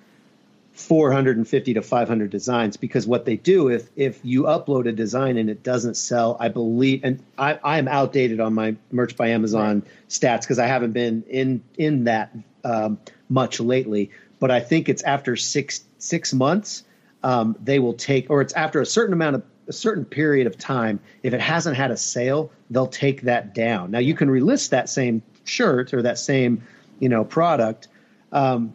[0.80, 5.50] 450 to 500 designs because what they do if if you upload a design and
[5.50, 9.82] it doesn't sell i believe and i i am outdated on my merch by amazon
[9.82, 9.90] right.
[10.08, 15.04] stats because i haven't been in in that um, much lately but i think it's
[15.04, 16.84] after six six months
[17.24, 20.58] um, they will take or it's after a certain amount of a certain period of
[20.58, 24.70] time if it hasn't had a sale they'll take that down now you can relist
[24.70, 26.64] that same shirt or that same
[27.00, 27.90] you know product
[28.32, 28.74] um,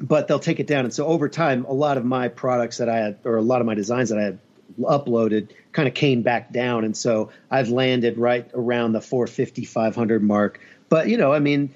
[0.00, 0.84] but they'll take it down.
[0.84, 3.60] And so over time, a lot of my products that I had, or a lot
[3.60, 4.38] of my designs that I had
[4.80, 6.84] uploaded, kind of came back down.
[6.84, 10.60] And so I've landed right around the 450, 500 mark.
[10.88, 11.74] But, you know, I mean,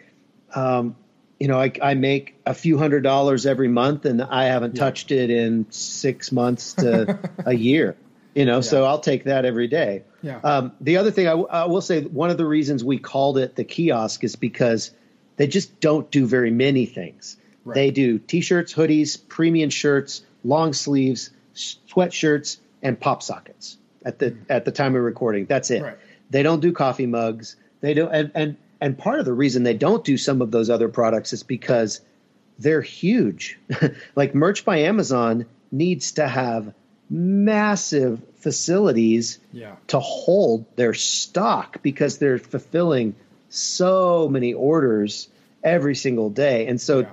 [0.54, 0.96] um,
[1.38, 4.80] you know, I, I, make a few hundred dollars every month and I haven't yeah.
[4.80, 7.96] touched it in six months to a year,
[8.32, 8.61] you know, yeah.
[8.61, 10.04] so I'll take that every day.
[10.22, 10.38] Yeah.
[10.44, 13.38] Um, the other thing I, w- I will say, one of the reasons we called
[13.38, 14.92] it the kiosk is because
[15.37, 17.37] they just don't do very many things.
[17.64, 17.75] Right.
[17.75, 24.42] They do t-shirts, hoodies, premium shirts, long sleeves, sweatshirts, and pop sockets at the mm-hmm.
[24.53, 25.46] at the time of recording.
[25.46, 25.83] That's it.
[25.83, 25.98] Right.
[26.31, 27.57] They don't do coffee mugs.
[27.81, 30.70] They don't and, and and part of the reason they don't do some of those
[30.70, 32.01] other products is because
[32.59, 33.59] they're huge.
[34.16, 36.75] like merch by Amazon needs to have
[37.09, 39.77] massive facilities yeah.
[39.87, 43.14] to hold their stock because they're fulfilling
[43.51, 45.29] so many orders
[45.62, 46.66] every single day.
[46.66, 47.09] And so yeah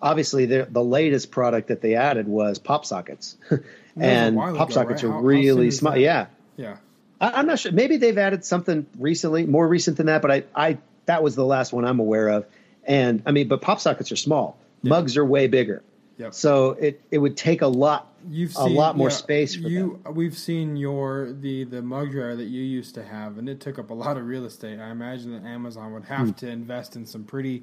[0.00, 3.36] obviously the the latest product that they added was pop sockets,
[3.96, 5.10] and pop ago, sockets right?
[5.10, 5.96] are how, really small.
[5.96, 6.76] Yeah, yeah.
[7.20, 7.72] I, am not sure.
[7.72, 10.22] Maybe they've added something recently, more recent than that.
[10.22, 12.46] But I, I that was the last one I'm aware of.
[12.84, 14.58] And I mean, but pop sockets are small.
[14.82, 14.90] Yeah.
[14.90, 15.82] Mugs are way bigger.
[16.18, 16.34] Yep.
[16.34, 20.00] So it, it would take a lot You've a lot more yeah, space for you.
[20.02, 20.14] Them.
[20.14, 23.78] We've seen your the the mug dryer that you used to have, and it took
[23.78, 24.80] up a lot of real estate.
[24.80, 26.32] I imagine that Amazon would have hmm.
[26.32, 27.62] to invest in some pretty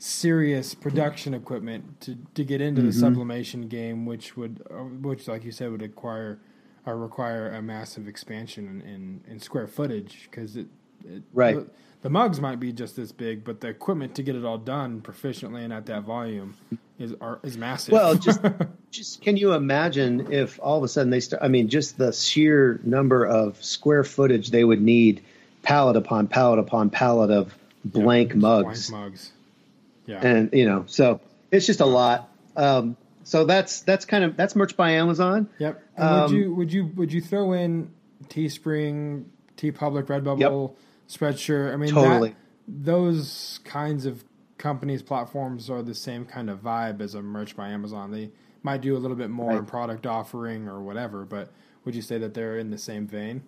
[0.00, 2.88] serious production equipment to, to get into mm-hmm.
[2.88, 6.40] the sublimation game, which would, uh, which like you said, would acquire
[6.86, 10.66] or require a massive expansion in, in, in square footage because it,
[11.04, 11.56] it, right.
[11.56, 14.56] The, the, mugs might be just this big, but the equipment to get it all
[14.56, 16.56] done proficiently and at that volume
[16.98, 17.92] is are, is massive.
[17.92, 18.40] Well, just
[18.90, 21.42] just can you imagine if all of a sudden they start?
[21.42, 25.22] I mean, just the sheer number of square footage they would need,
[25.62, 28.88] pallet upon pallet upon pallet of blank mugs.
[28.88, 29.32] Blank mugs
[30.10, 30.26] yeah.
[30.26, 31.20] And you know, so
[31.50, 32.28] it's just a lot.
[32.56, 35.48] Um, so that's that's kind of that's merch by Amazon.
[35.58, 35.82] Yep.
[35.96, 37.90] Um, would you would you would you throw in
[38.28, 40.76] Teespring, TeePublic, Redbubble, yep.
[41.08, 41.72] Spreadshirt?
[41.72, 42.30] I mean, totally.
[42.30, 44.24] That, those kinds of
[44.58, 48.10] companies platforms are the same kind of vibe as a merch by Amazon.
[48.10, 48.30] They
[48.62, 49.58] might do a little bit more right.
[49.58, 51.50] in product offering or whatever, but
[51.84, 53.42] would you say that they're in the same vein?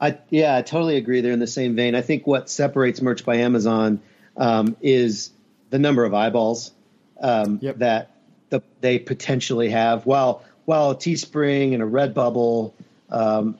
[0.00, 1.20] I yeah, I totally agree.
[1.20, 1.94] They're in the same vein.
[1.94, 4.00] I think what separates merch by Amazon
[4.36, 5.30] um, is
[5.70, 6.72] the number of eyeballs
[7.20, 7.78] um, yep.
[7.78, 8.10] that
[8.50, 10.06] the, they potentially have.
[10.06, 12.72] While while a Teespring and a Redbubble
[13.10, 13.58] um,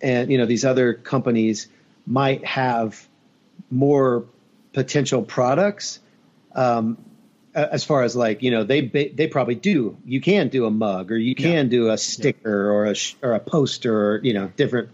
[0.00, 1.68] and you know these other companies
[2.06, 3.06] might have
[3.70, 4.24] more
[4.72, 6.00] potential products.
[6.54, 6.98] Um,
[7.52, 11.10] as far as like you know they they probably do you can do a mug
[11.10, 11.70] or you can yeah.
[11.70, 12.72] do a sticker yeah.
[12.72, 14.88] or a or a poster or you know different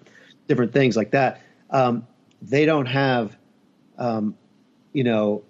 [0.49, 2.07] different things like that um,
[2.41, 3.37] they don't have
[3.99, 4.35] um,
[4.95, 5.43] you know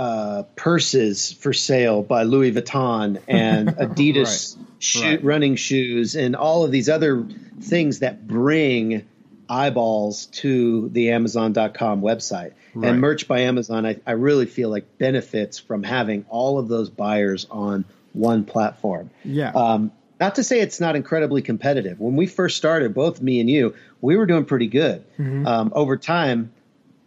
[0.00, 4.66] uh, purses for sale by Louis Vuitton and Adidas right.
[4.78, 5.22] Shoe, right.
[5.22, 7.26] running shoes and all of these other
[7.60, 9.06] things that bring
[9.46, 12.52] eyeballs to the Amazon.com website.
[12.72, 12.88] Right.
[12.88, 16.88] And Merch by Amazon, I, I really feel like benefits from having all of those
[16.88, 17.84] buyers on
[18.14, 19.10] one platform.
[19.22, 19.50] Yeah.
[19.50, 22.00] Um, not to say it's not incredibly competitive.
[22.00, 25.04] When we first started, both me and you, we were doing pretty good.
[25.18, 25.46] Mm-hmm.
[25.46, 26.52] Um, over time,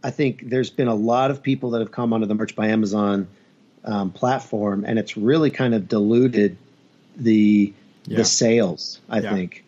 [0.03, 2.67] I think there's been a lot of people that have come onto the Merch by
[2.67, 3.27] Amazon
[3.85, 6.57] um, platform, and it's really kind of diluted
[7.15, 7.73] the
[8.05, 8.17] yeah.
[8.17, 8.99] the sales.
[9.09, 9.33] I yeah.
[9.33, 9.63] think.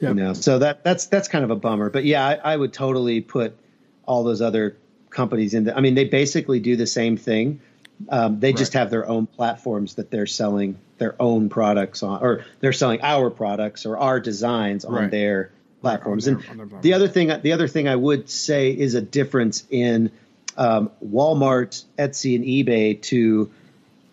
[0.00, 0.08] Yep.
[0.08, 1.88] You know, so that that's that's kind of a bummer.
[1.88, 3.56] But yeah, I, I would totally put
[4.04, 4.76] all those other
[5.10, 5.64] companies in.
[5.64, 7.60] The, I mean, they basically do the same thing.
[8.08, 8.56] Um, they right.
[8.56, 13.00] just have their own platforms that they're selling their own products on, or they're selling
[13.02, 15.10] our products or our designs on right.
[15.10, 16.24] their platforms.
[16.24, 20.10] Their, and the other thing, the other thing I would say is a difference in
[20.56, 23.50] um, Walmart, Etsy, and eBay to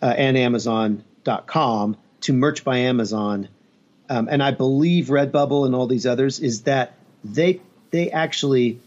[0.02, 3.48] uh, and Amazon.com to Merch by Amazon,
[4.10, 8.80] um, and I believe Redbubble and all these others is that they they actually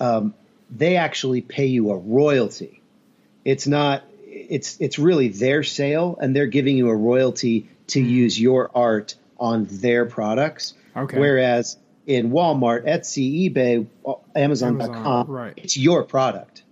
[0.00, 0.34] um,
[0.70, 2.80] they actually pay you a royalty.
[3.44, 8.08] It's not it's it's really their sale, and they're giving you a royalty to mm.
[8.08, 10.74] use your art on their products.
[10.96, 11.18] Okay.
[11.18, 13.86] Whereas in Walmart, Etsy, eBay,
[14.34, 15.54] Amazon.com, Amazon, right.
[15.56, 16.62] it's your product.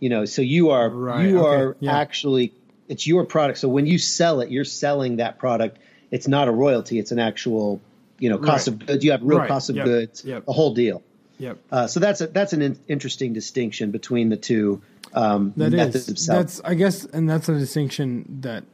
[0.00, 1.26] You know, so you are right.
[1.26, 1.48] you okay.
[1.48, 1.96] are yeah.
[1.96, 2.52] actually
[2.88, 3.58] it's your product.
[3.58, 5.78] So when you sell it, you're selling that product.
[6.10, 7.80] It's not a royalty; it's an actual
[8.18, 8.74] you know cost right.
[8.74, 9.04] of goods.
[9.04, 9.84] You have real cost of yep.
[9.86, 10.44] goods, yep.
[10.44, 11.02] the whole deal.
[11.38, 11.58] Yep.
[11.70, 14.82] Uh, so that's a, that's an in- interesting distinction between the two
[15.14, 16.26] um, that methods is.
[16.26, 18.64] That's I guess, and that's a distinction that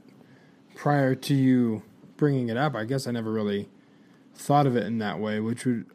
[0.75, 1.83] prior to you
[2.17, 3.69] bringing it up, I guess I never really
[4.35, 5.87] thought of it in that way, which would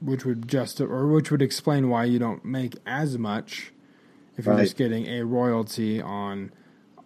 [0.00, 3.72] which would just or which would explain why you don't make as much
[4.36, 4.62] if you're right.
[4.62, 6.52] just getting a royalty on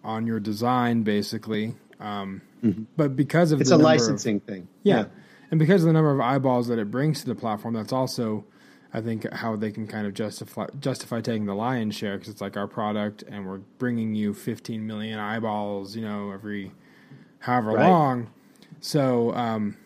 [0.03, 1.75] on your design, basically.
[1.99, 2.83] Um, mm-hmm.
[2.97, 4.97] But because of it's a licensing of, thing, yeah.
[4.97, 5.05] yeah,
[5.51, 8.45] and because of the number of eyeballs that it brings to the platform, that's also
[8.93, 12.41] I think how they can kind of justify justify taking the lion's share because it's
[12.41, 16.71] like our product and we're bringing you 15 million eyeballs, you know, every
[17.39, 17.89] however right.
[17.89, 18.31] long.
[18.79, 19.77] So, um,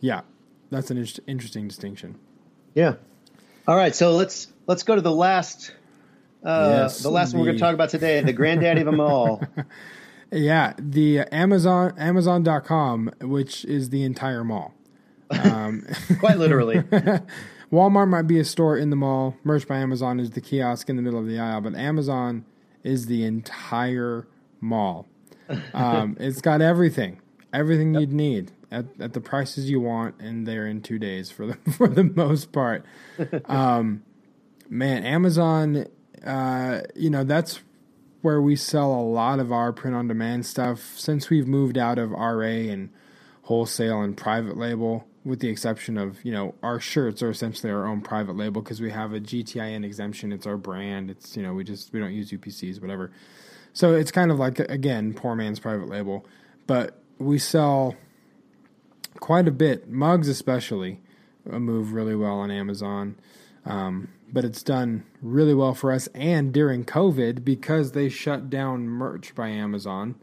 [0.00, 0.22] yeah,
[0.72, 2.18] that's an in- interesting distinction.
[2.74, 2.94] Yeah.
[3.68, 5.72] All right, so let's let's go to the last
[6.44, 8.86] uh, yes, the last the, one we're going to talk about today, the granddaddy of
[8.86, 9.42] them all.
[10.34, 14.72] Yeah, the Amazon Amazon.com, which is the entire mall.
[15.30, 15.86] Um,
[16.20, 16.76] Quite literally.
[17.70, 19.36] Walmart might be a store in the mall.
[19.44, 22.46] Merch by Amazon is the kiosk in the middle of the aisle, but Amazon
[22.82, 24.26] is the entire
[24.58, 25.06] mall.
[25.74, 27.20] Um, it's got everything,
[27.52, 28.00] everything yep.
[28.00, 31.54] you'd need at, at the prices you want, and they're in two days for the
[31.76, 32.84] for the most part.
[33.44, 34.02] Um,
[34.68, 35.86] man, Amazon,
[36.24, 37.60] uh, you know that's
[38.22, 40.94] where we sell a lot of our print on demand stuff.
[40.96, 42.90] Since we've moved out of RA and
[43.42, 47.86] wholesale and private label, with the exception of you know our shirts are essentially our
[47.86, 50.32] own private label because we have a GTIN exemption.
[50.32, 51.10] It's our brand.
[51.10, 53.12] It's you know we just we don't use UPCs whatever.
[53.74, 56.26] So it's kind of like again poor man's private label,
[56.66, 57.94] but we sell
[59.22, 61.00] quite a bit mugs especially
[61.48, 63.14] uh, move really well on Amazon.
[63.64, 66.08] Um, but it's done really well for us.
[66.08, 70.16] And during COVID, because they shut down merch by Amazon,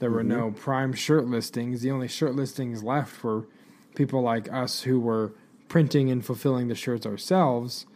[0.00, 0.16] there mm-hmm.
[0.16, 1.82] were no prime shirt listings.
[1.82, 3.46] The only shirt listings left were
[3.94, 5.32] people like us who were
[5.68, 7.86] printing and fulfilling the shirts ourselves,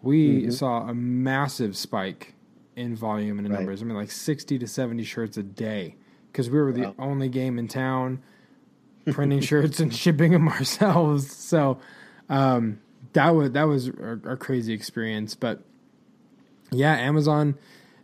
[0.00, 0.50] we mm-hmm.
[0.50, 2.34] saw a massive spike
[2.76, 3.58] in volume and in right.
[3.58, 3.82] numbers.
[3.82, 5.96] I mean, like 60 to 70 shirts a day
[6.30, 6.94] because we were wow.
[6.96, 8.22] the only game in town
[9.12, 11.34] printing shirts and shipping them ourselves.
[11.34, 11.78] So
[12.28, 12.80] um,
[13.12, 15.34] that was that was a, a, crazy experience.
[15.34, 15.62] But
[16.70, 17.56] yeah, Amazon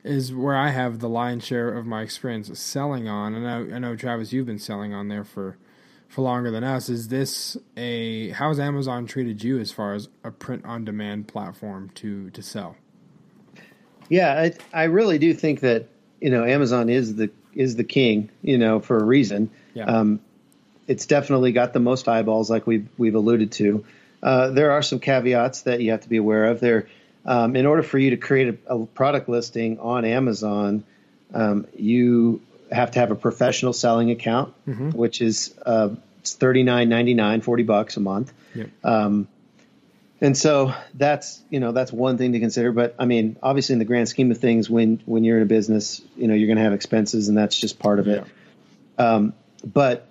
[0.05, 3.35] is where I have the lion's share of my experience selling on.
[3.35, 5.57] And I, I know Travis, you've been selling on there for
[6.09, 6.89] for longer than us.
[6.89, 11.91] Is this a how's Amazon treated you as far as a print on demand platform
[11.97, 12.77] to to sell?
[14.09, 15.87] Yeah, I, I really do think that
[16.21, 19.51] you know Amazon is the is the king, you know, for a reason.
[19.75, 19.85] Yeah.
[19.85, 20.21] Um,
[20.90, 23.85] it's definitely got the most eyeballs, like we've we've alluded to.
[24.20, 26.59] Uh, there are some caveats that you have to be aware of.
[26.59, 26.88] There,
[27.24, 30.83] um, in order for you to create a, a product listing on Amazon,
[31.33, 34.90] um, you have to have a professional selling account, mm-hmm.
[34.90, 38.33] which is uh, it's thirty nine ninety nine, forty bucks a month.
[38.57, 38.70] Yep.
[38.83, 39.29] Um,
[40.20, 42.72] and so that's you know that's one thing to consider.
[42.72, 45.46] But I mean, obviously, in the grand scheme of things, when when you're in a
[45.46, 48.24] business, you know you're going to have expenses, and that's just part of it.
[48.98, 50.09] Um, but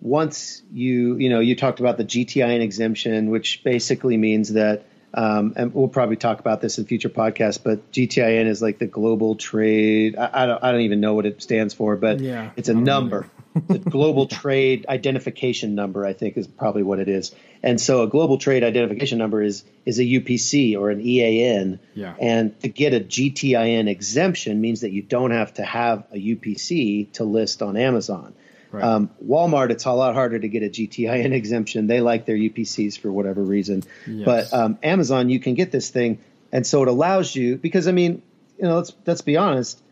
[0.00, 4.84] once you you know you talked about the GTIN exemption, which basically means that
[5.14, 8.86] um, and we'll probably talk about this in future podcasts, but GTIN is like the
[8.86, 10.16] global trade.
[10.16, 12.74] I, I, don't, I don't even know what it stands for, but yeah, it's a
[12.74, 13.30] number.
[13.66, 17.34] the global trade identification number, I think, is probably what it is.
[17.62, 21.80] And so, a global trade identification number is is a UPC or an EAN.
[21.94, 22.14] Yeah.
[22.20, 27.12] And to get a GTIN exemption means that you don't have to have a UPC
[27.12, 28.34] to list on Amazon.
[28.70, 28.84] Right.
[28.84, 31.86] Um, Walmart, it's a lot harder to get a GTIN exemption.
[31.86, 33.82] They like their UPCs for whatever reason.
[34.06, 34.24] Yes.
[34.24, 36.18] But um, Amazon, you can get this thing,
[36.52, 38.22] and so it allows you because I mean,
[38.58, 39.82] you know, let's let's be honest.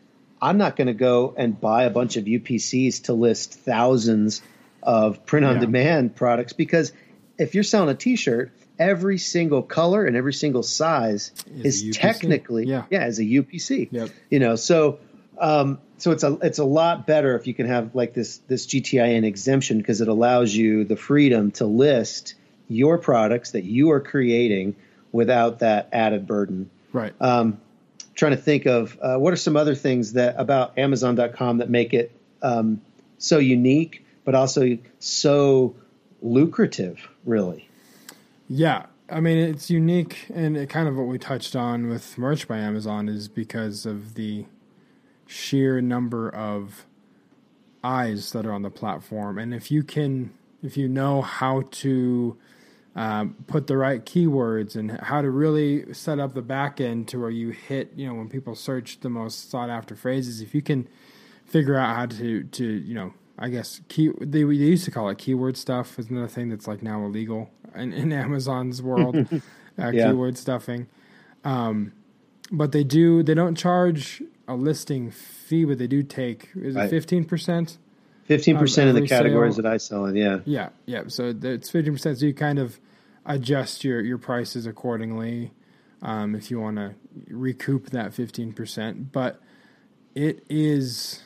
[0.41, 4.43] I'm not going to go and buy a bunch of UPCs to list thousands
[4.83, 5.61] of print on yeah.
[5.61, 6.93] demand products because
[7.39, 12.67] if you're selling a T-shirt, every single color and every single size is, is technically
[12.67, 12.85] yeah.
[12.91, 13.89] yeah as a UPC.
[13.91, 14.11] Yep.
[14.31, 14.99] You know, so
[15.39, 18.67] um, so it's a it's a lot better if you can have like this this
[18.67, 22.35] GTIN exemption because it allows you the freedom to list
[22.69, 24.77] your products that you are creating
[25.13, 26.71] without that added burden.
[26.93, 27.15] Right.
[27.21, 27.61] Um,
[28.15, 31.95] trying to think of uh, what are some other things that about Amazon.com that make
[31.95, 32.81] it um,
[33.19, 35.75] so unique, but also so
[36.23, 37.69] lucrative, really.
[38.49, 42.47] Yeah, I mean it's unique, and it kind of what we touched on with merch
[42.47, 44.45] by Amazon is because of the
[45.27, 46.87] sheer number of
[47.83, 52.37] eyes that are on the platform, and if you can, if you know how to
[52.95, 57.21] um, put the right keywords and how to really set up the back end to
[57.21, 60.63] where you hit, you know, when people search the most sought after phrases, if you
[60.63, 60.89] can
[61.45, 65.09] figure out how to to you know I guess key they, they used to call
[65.11, 69.17] it keyword stuff is another thing that's like now illegal in, in Amazon's world,
[69.79, 70.09] uh, yeah.
[70.09, 70.89] keyword stuffing.
[71.45, 71.93] Um,
[72.51, 76.89] but they do they don't charge a listing fee, but they do take is it
[76.89, 77.79] fifteen percent?
[78.25, 79.63] Fifteen percent of the categories sale.
[79.63, 81.05] that I sell in, yeah, yeah, yeah.
[81.09, 82.19] So it's fifteen percent.
[82.19, 82.79] So you kind of
[83.25, 85.53] adjust your your prices accordingly
[86.03, 86.95] um, if you want to
[87.29, 89.13] recoup that fifteen percent.
[89.13, 89.41] But
[90.15, 91.23] it is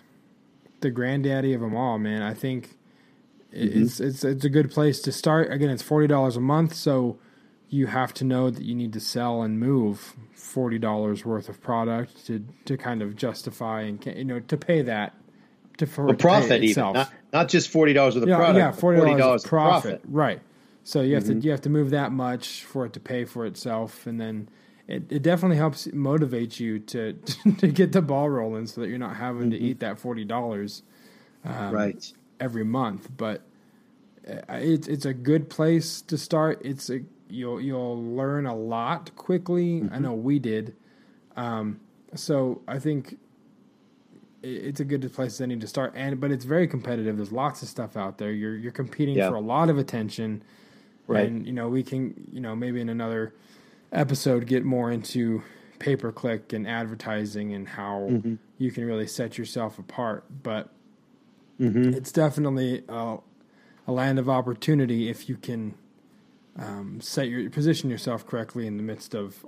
[0.80, 2.22] the granddaddy of them all, man.
[2.22, 2.76] I think
[3.54, 3.82] mm-hmm.
[3.82, 5.52] it's it's it's a good place to start.
[5.52, 7.18] Again, it's forty dollars a month, so
[7.70, 11.62] you have to know that you need to sell and move forty dollars worth of
[11.62, 15.14] product to to kind of justify and you know to pay that
[15.78, 18.58] to for well, profit even not, not just forty dollars worth of yeah, product.
[18.58, 19.82] Yeah, forty dollars profit.
[19.82, 20.00] profit.
[20.04, 20.40] Right.
[20.82, 21.40] So you have mm-hmm.
[21.40, 24.48] to you have to move that much for it to pay for itself, and then
[24.88, 27.12] it, it definitely helps motivate you to
[27.58, 29.50] to get the ball rolling so that you're not having mm-hmm.
[29.50, 30.82] to eat that forty dollars
[31.44, 33.08] um, right every month.
[33.16, 33.42] But
[34.28, 36.60] uh, it's it's a good place to start.
[36.64, 37.00] It's a
[37.31, 39.81] you'll you'll learn a lot quickly.
[39.81, 39.95] Mm-hmm.
[39.95, 40.74] I know we did.
[41.37, 41.81] Um,
[42.14, 43.18] so I think
[44.43, 45.93] it's a good place as any to start.
[45.95, 47.16] And but it's very competitive.
[47.16, 48.33] There's lots of stuff out there.
[48.33, 49.28] You're you're competing yeah.
[49.28, 50.43] for a lot of attention.
[51.07, 51.26] Right.
[51.26, 53.35] And you know we can you know maybe in another
[53.93, 55.43] episode get more into
[55.78, 58.35] pay per click and advertising and how mm-hmm.
[58.59, 60.24] you can really set yourself apart.
[60.43, 60.70] But
[61.61, 61.95] mm-hmm.
[61.95, 63.18] it's definitely a,
[63.87, 65.74] a, land of opportunity if you can
[66.61, 69.44] um, set your position yourself correctly in the midst of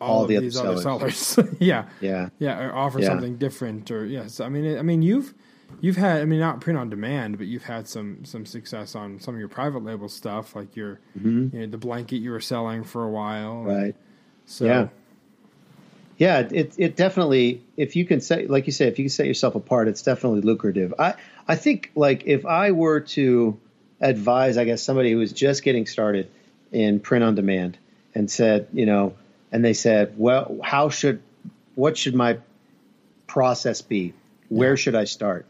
[0.00, 1.16] all, all of the these other sellers.
[1.16, 1.54] sellers.
[1.60, 3.08] yeah, yeah, yeah, or offer yeah.
[3.08, 3.90] something different.
[3.90, 5.34] Or yes, I mean, I mean, you've
[5.80, 9.18] you've had i mean not print on demand but you've had some some success on
[9.18, 11.54] some of your private label stuff like your mm-hmm.
[11.54, 13.96] you know, the blanket you were selling for a while right
[14.46, 14.88] so yeah
[16.16, 19.26] yeah it it definitely if you can set like you say if you can set
[19.26, 21.14] yourself apart it's definitely lucrative i
[21.48, 23.58] i think like if i were to
[24.04, 26.30] advise i guess somebody who was just getting started
[26.72, 27.76] in print on demand
[28.14, 29.14] and said you know
[29.50, 31.20] and they said well how should
[31.74, 32.38] what should my
[33.26, 34.12] process be
[34.48, 34.76] where yeah.
[34.76, 35.46] should i start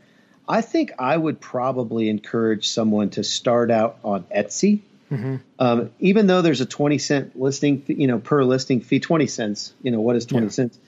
[0.49, 4.81] I think I would probably encourage someone to start out on Etsy.
[5.11, 5.37] Mm-hmm.
[5.59, 9.73] Um, even though there's a 20 cent listing, you know, per listing fee, 20 cents,
[9.83, 10.51] you know, what is 20 yeah.
[10.51, 10.79] cents?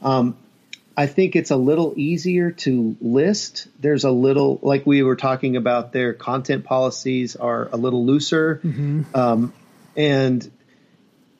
[0.00, 0.36] Um,
[0.96, 3.68] I think it's a little easier to list.
[3.80, 8.60] There's a little, like we were talking about, their content policies are a little looser.
[8.62, 9.02] Mm-hmm.
[9.14, 9.52] Um,
[9.96, 10.50] and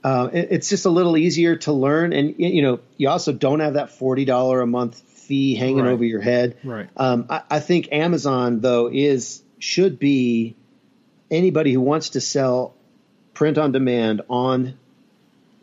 [0.03, 2.13] uh, it, it's just a little easier to learn.
[2.13, 5.93] And, you know, you also don't have that $40 a month fee hanging right.
[5.93, 6.57] over your head.
[6.65, 6.89] Right.
[6.97, 10.57] Um, I, I, think Amazon though is should be
[11.31, 12.75] anybody who wants to sell
[13.33, 14.79] print on demand on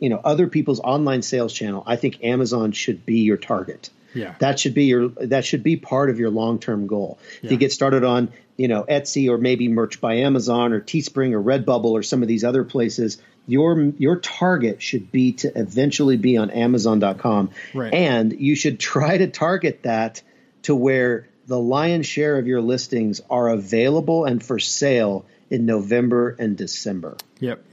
[0.00, 1.82] you know other people's online sales channel.
[1.86, 3.90] I think Amazon should be your target.
[4.14, 4.34] Yeah.
[4.40, 7.18] That should be your that should be part of your long term goal.
[7.20, 7.46] Yeah.
[7.46, 11.32] If you get started on, you know, Etsy or maybe merch by Amazon or Teespring
[11.32, 16.16] or Redbubble or some of these other places, your your target should be to eventually
[16.16, 17.92] be on Amazon.com, right.
[17.92, 20.22] and you should try to target that
[20.62, 26.36] to where the lion's share of your listings are available and for sale in November
[26.38, 27.16] and December.
[27.40, 27.64] Yep.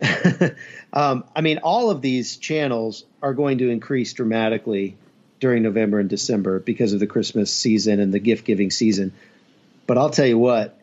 [0.92, 4.96] um, I mean, all of these channels are going to increase dramatically
[5.40, 9.12] during November and December because of the Christmas season and the gift giving season.
[9.86, 10.78] But I'll tell you what,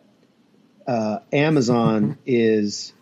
[0.87, 2.93] uh, Amazon is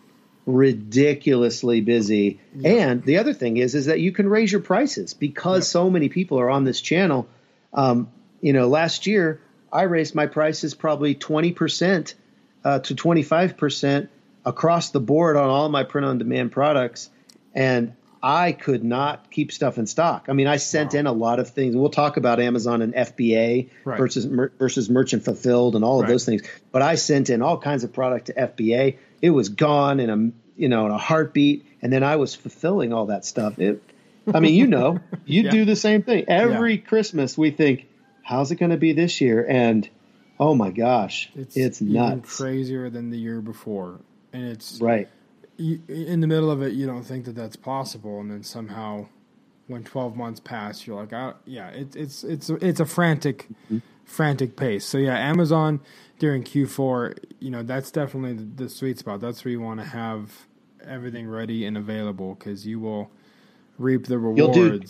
[0.44, 2.40] ridiculously busy.
[2.54, 2.70] Yeah.
[2.70, 5.72] And the other thing is, is that you can raise your prices because yeah.
[5.72, 7.28] so many people are on this channel.
[7.72, 8.08] Um,
[8.40, 9.40] you know, last year
[9.72, 12.14] I raised my prices probably 20%
[12.64, 14.08] uh, to 25%
[14.44, 17.10] across the board on all my print on demand products.
[17.54, 20.26] And I could not keep stuff in stock.
[20.28, 21.00] I mean, I sent wow.
[21.00, 21.74] in a lot of things.
[21.74, 23.98] We'll talk about Amazon and FBA right.
[23.98, 26.10] versus mer- versus merchant fulfilled and all of right.
[26.10, 26.42] those things.
[26.70, 28.98] But I sent in all kinds of product to FBA.
[29.20, 32.92] It was gone in a you know in a heartbeat, and then I was fulfilling
[32.92, 33.58] all that stuff.
[33.58, 33.82] It,
[34.32, 35.50] I mean, you know, you yeah.
[35.50, 36.86] do the same thing every yeah.
[36.86, 37.36] Christmas.
[37.36, 37.88] We think,
[38.22, 39.44] how's it going to be this year?
[39.48, 39.88] And
[40.38, 43.98] oh my gosh, it's, it's nuts, crazier than the year before,
[44.32, 45.08] and it's right
[45.56, 49.06] you, in the middle of it, you don't think that that's possible, and then somehow,
[49.66, 53.78] when twelve months pass, you're like, oh, yeah, it, it's it's it's a frantic, mm-hmm.
[54.04, 54.84] frantic pace.
[54.84, 55.80] So yeah, Amazon
[56.18, 59.20] during Q4, you know, that's definitely the, the sweet spot.
[59.20, 60.30] That's where you want to have
[60.84, 63.10] everything ready and available because you will
[63.78, 64.56] reap the rewards.
[64.56, 64.86] You'll do,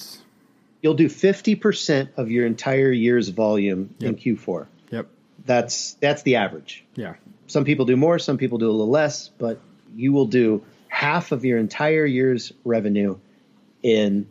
[0.83, 4.11] you'll do fifty percent of your entire year's volume yep.
[4.11, 4.67] in Q4.
[4.91, 5.09] Yep,
[5.45, 6.85] that's that's the average.
[6.95, 7.15] Yeah,
[7.53, 9.61] some people do more, some people do a little less, but
[9.95, 13.19] you will do half of your entire year's revenue
[13.83, 14.27] in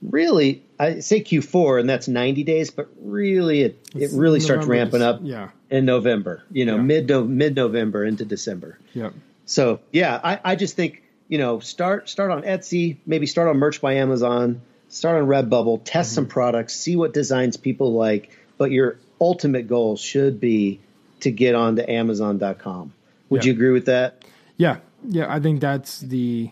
[0.00, 5.02] really I say Q4 and that's 90 days, but really it, it really starts ramping
[5.02, 5.50] up yeah.
[5.68, 6.82] in November, you know, yeah.
[6.82, 8.78] mid mid November into December.
[8.94, 9.10] Yeah.
[9.44, 13.58] So yeah, I, I just think, you know, start start on Etsy, maybe start on
[13.58, 16.14] merch by Amazon, start on Redbubble, test mm-hmm.
[16.14, 20.80] some products, see what designs people like, but your ultimate goal should be
[21.22, 22.92] to get onto Amazon.com.
[23.30, 23.48] Would yeah.
[23.48, 24.24] you agree with that?
[24.56, 26.50] Yeah, yeah, I think that's the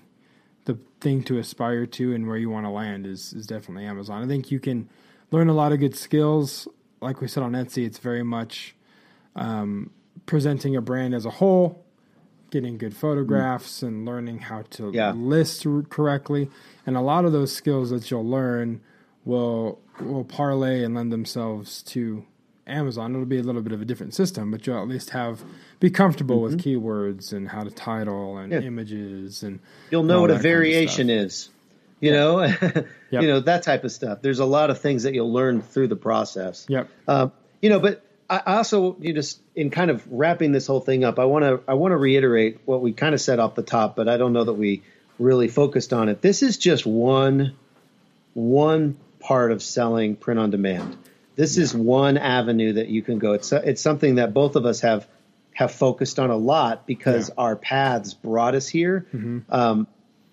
[0.64, 4.22] the thing to aspire to and where you want to land is is definitely Amazon.
[4.22, 4.88] I think you can
[5.30, 6.66] learn a lot of good skills.
[7.00, 8.74] Like we said on Etsy, it's very much
[9.36, 9.90] um,
[10.26, 11.84] presenting a brand as a whole,
[12.50, 13.88] getting good photographs, mm.
[13.88, 15.12] and learning how to yeah.
[15.12, 16.50] list correctly.
[16.86, 18.80] And a lot of those skills that you'll learn
[19.24, 22.24] will will parlay and lend themselves to
[22.70, 25.42] Amazon, it'll be a little bit of a different system, but you'll at least have
[25.78, 26.56] be comfortable mm-hmm.
[26.56, 28.60] with keywords and how to title and yeah.
[28.60, 29.60] images and
[29.90, 31.50] you'll know what a variation kind of is.
[32.00, 32.86] You know, yep.
[33.10, 34.22] you know that type of stuff.
[34.22, 36.64] There's a lot of things that you'll learn through the process.
[36.68, 36.88] Yep.
[37.06, 41.04] Um, you know, but I also you just in kind of wrapping this whole thing
[41.04, 43.62] up, I want to I want to reiterate what we kind of said off the
[43.62, 44.82] top, but I don't know that we
[45.18, 46.22] really focused on it.
[46.22, 47.54] This is just one
[48.32, 50.96] one part of selling print on demand.
[51.40, 51.62] This yeah.
[51.62, 53.32] is one avenue that you can go.
[53.32, 55.08] It's it's something that both of us have
[55.54, 57.34] have focused on a lot because yeah.
[57.38, 59.06] our paths brought us here.
[59.14, 59.38] Mm-hmm.
[59.48, 59.86] Um,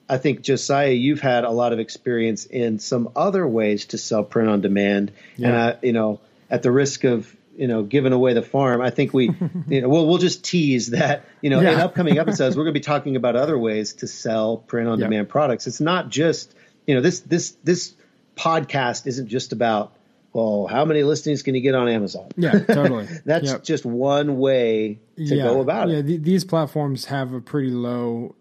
[0.10, 4.26] I think Josiah, you've had a lot of experience in some other ways to sell
[4.26, 5.48] print on demand, yeah.
[5.48, 8.90] and I, you know, at the risk of you know giving away the farm, I
[8.90, 9.32] think we,
[9.70, 11.72] you know, we'll we'll just tease that you know yeah.
[11.72, 15.00] in upcoming episodes we're going to be talking about other ways to sell print on
[15.00, 15.68] demand products.
[15.68, 16.54] It's not just
[16.86, 17.94] you know this this this
[18.36, 19.94] podcast isn't just about
[20.38, 22.28] well, how many listings can you get on Amazon?
[22.38, 23.08] Yeah, totally.
[23.26, 23.64] That's yep.
[23.64, 26.06] just one way to yeah, go about yeah, it.
[26.06, 28.36] Yeah, these platforms have a pretty low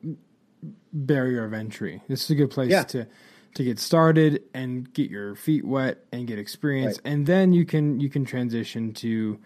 [0.93, 2.03] barrier of entry.
[2.07, 2.83] This is a good place yeah.
[2.83, 3.07] to
[3.55, 7.13] to get started and get your feet wet and get experience, right.
[7.13, 9.41] and then you can you can transition to,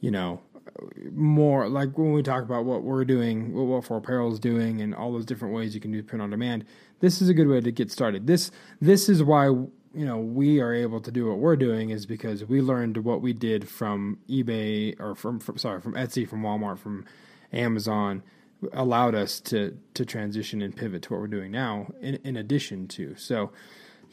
[0.00, 0.42] you know,
[1.10, 4.82] more like when we talk about what we're doing, what What for Apparel is doing,
[4.82, 6.66] and all those different ways you can do print on demand.
[7.00, 8.26] This is a good way to get started.
[8.26, 9.48] This this is why
[9.94, 13.20] you know we are able to do what we're doing is because we learned what
[13.20, 17.04] we did from eBay or from, from sorry from Etsy, from Walmart, from
[17.52, 18.22] Amazon
[18.72, 22.88] allowed us to to transition and pivot to what we're doing now in, in addition
[22.88, 23.14] to.
[23.16, 23.52] So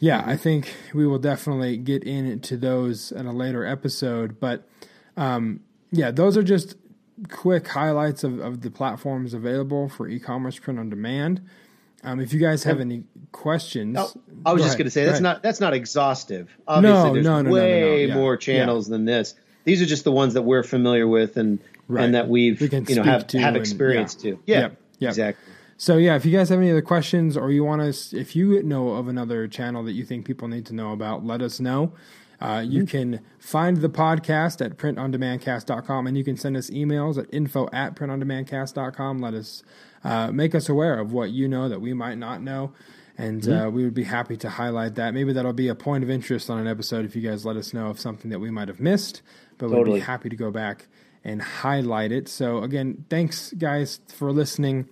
[0.01, 4.67] yeah i think we will definitely get into those in a later episode but
[5.15, 5.61] um,
[5.91, 6.75] yeah those are just
[7.29, 11.41] quick highlights of, of the platforms available for e-commerce print on demand
[12.03, 14.11] um, if you guys have any questions, oh,
[14.45, 16.55] I was just going to say that's not that's not exhaustive.
[16.67, 18.15] Obviously, no, there's no, no, way no, yeah.
[18.15, 18.93] more channels yeah.
[18.93, 19.35] than this.
[19.63, 22.05] These are just the ones that we're familiar with and right.
[22.05, 24.31] and that we've we you know have have experience and, yeah.
[24.31, 24.39] to.
[24.45, 25.09] Yeah, yep, yep.
[25.09, 25.53] exactly.
[25.77, 28.61] So yeah, if you guys have any other questions or you want us, if you
[28.63, 31.93] know of another channel that you think people need to know about, let us know.
[32.39, 32.97] Uh, you mm-hmm.
[32.97, 37.95] can find the podcast at printondemandcast.com and you can send us emails at info at
[37.95, 39.19] printondemandcast.com.
[39.19, 39.63] Let us
[40.03, 42.73] uh, make us aware of what you know that we might not know.
[43.17, 43.67] And mm-hmm.
[43.67, 45.13] uh, we would be happy to highlight that.
[45.13, 47.73] Maybe that'll be a point of interest on an episode if you guys let us
[47.73, 49.21] know of something that we might have missed.
[49.57, 49.91] But totally.
[49.91, 50.87] we'd be happy to go back
[51.23, 52.27] and highlight it.
[52.27, 54.87] So, again, thanks, guys, for listening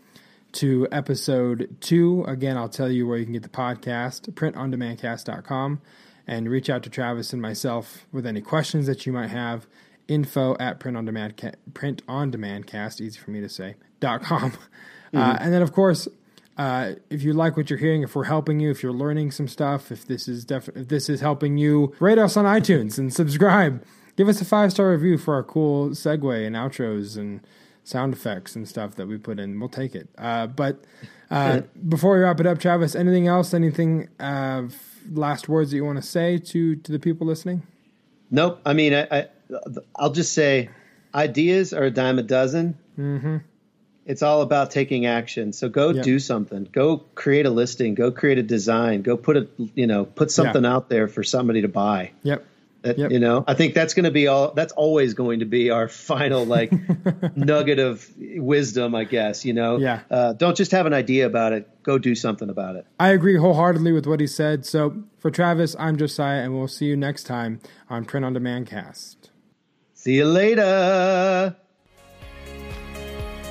[0.54, 2.24] to episode two.
[2.28, 5.82] Again, I'll tell you where you can get the podcast, printondemandcast.com,
[6.28, 9.68] and reach out to Travis and myself with any questions that you might have.
[10.08, 14.22] Info at print on demand, print on demand cast, easy for me to say, dot
[14.22, 14.54] com.
[15.14, 15.32] Uh, mm-hmm.
[15.32, 16.08] Uh, and then, of course,
[16.58, 19.48] uh, if you like what you're hearing, if we're helping you, if you're learning some
[19.48, 23.14] stuff, if this is def- if this is helping you, rate us on iTunes and
[23.14, 23.84] subscribe.
[24.18, 27.40] give us a five star review for our cool segue and outros and
[27.86, 29.58] sound effects and stuff that we put in.
[29.58, 30.10] We'll take it.
[30.18, 30.84] Uh, but
[31.32, 33.54] uh, before we wrap it up, Travis, anything else?
[33.54, 34.64] Anything uh,
[35.10, 37.64] last words that you want to say to to the people listening?
[38.30, 38.60] Nope.
[38.66, 39.28] I mean, I, I
[39.96, 40.70] I'll just say,
[41.16, 42.78] ideas are a dime a dozen.
[42.98, 43.38] Mm-hmm.
[44.10, 45.54] It's all about taking action.
[45.54, 46.04] So go Yep.
[46.04, 46.68] do something.
[46.72, 47.94] Go create a listing.
[47.94, 49.04] Go create a design.
[49.04, 52.12] Go put a you know put something out there for somebody to buy.
[52.24, 52.44] Yep.
[52.82, 53.12] That, Yep.
[53.12, 54.52] You know, I think that's going to be all.
[54.54, 56.72] That's always going to be our final like
[57.36, 59.46] nugget of wisdom, I guess.
[59.46, 60.00] You know, Yeah.
[60.10, 61.70] Uh, don't just have an idea about it.
[61.84, 62.86] Go do something about it.
[63.00, 64.66] I agree wholeheartedly with what he said.
[64.66, 67.60] So for Travis, I'm Josiah, and we'll see you next time
[67.92, 69.30] on Print on Demand Cast.
[69.94, 71.56] See you later.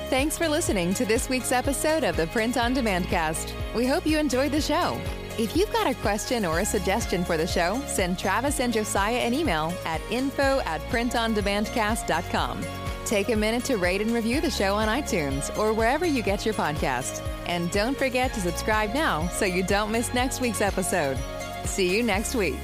[0.09, 3.53] Thanks for listening to this week's episode of the Print on Demand Cast.
[3.75, 4.99] We hope you enjoyed the show.
[5.37, 9.19] If you've got a question or a suggestion for the show, send Travis and Josiah
[9.19, 12.65] an email at info at printondemandcast.com.
[13.05, 16.43] Take a minute to rate and review the show on iTunes or wherever you get
[16.43, 17.23] your podcast.
[17.45, 21.19] And don't forget to subscribe now so you don't miss next week's episode.
[21.65, 22.57] See you next week.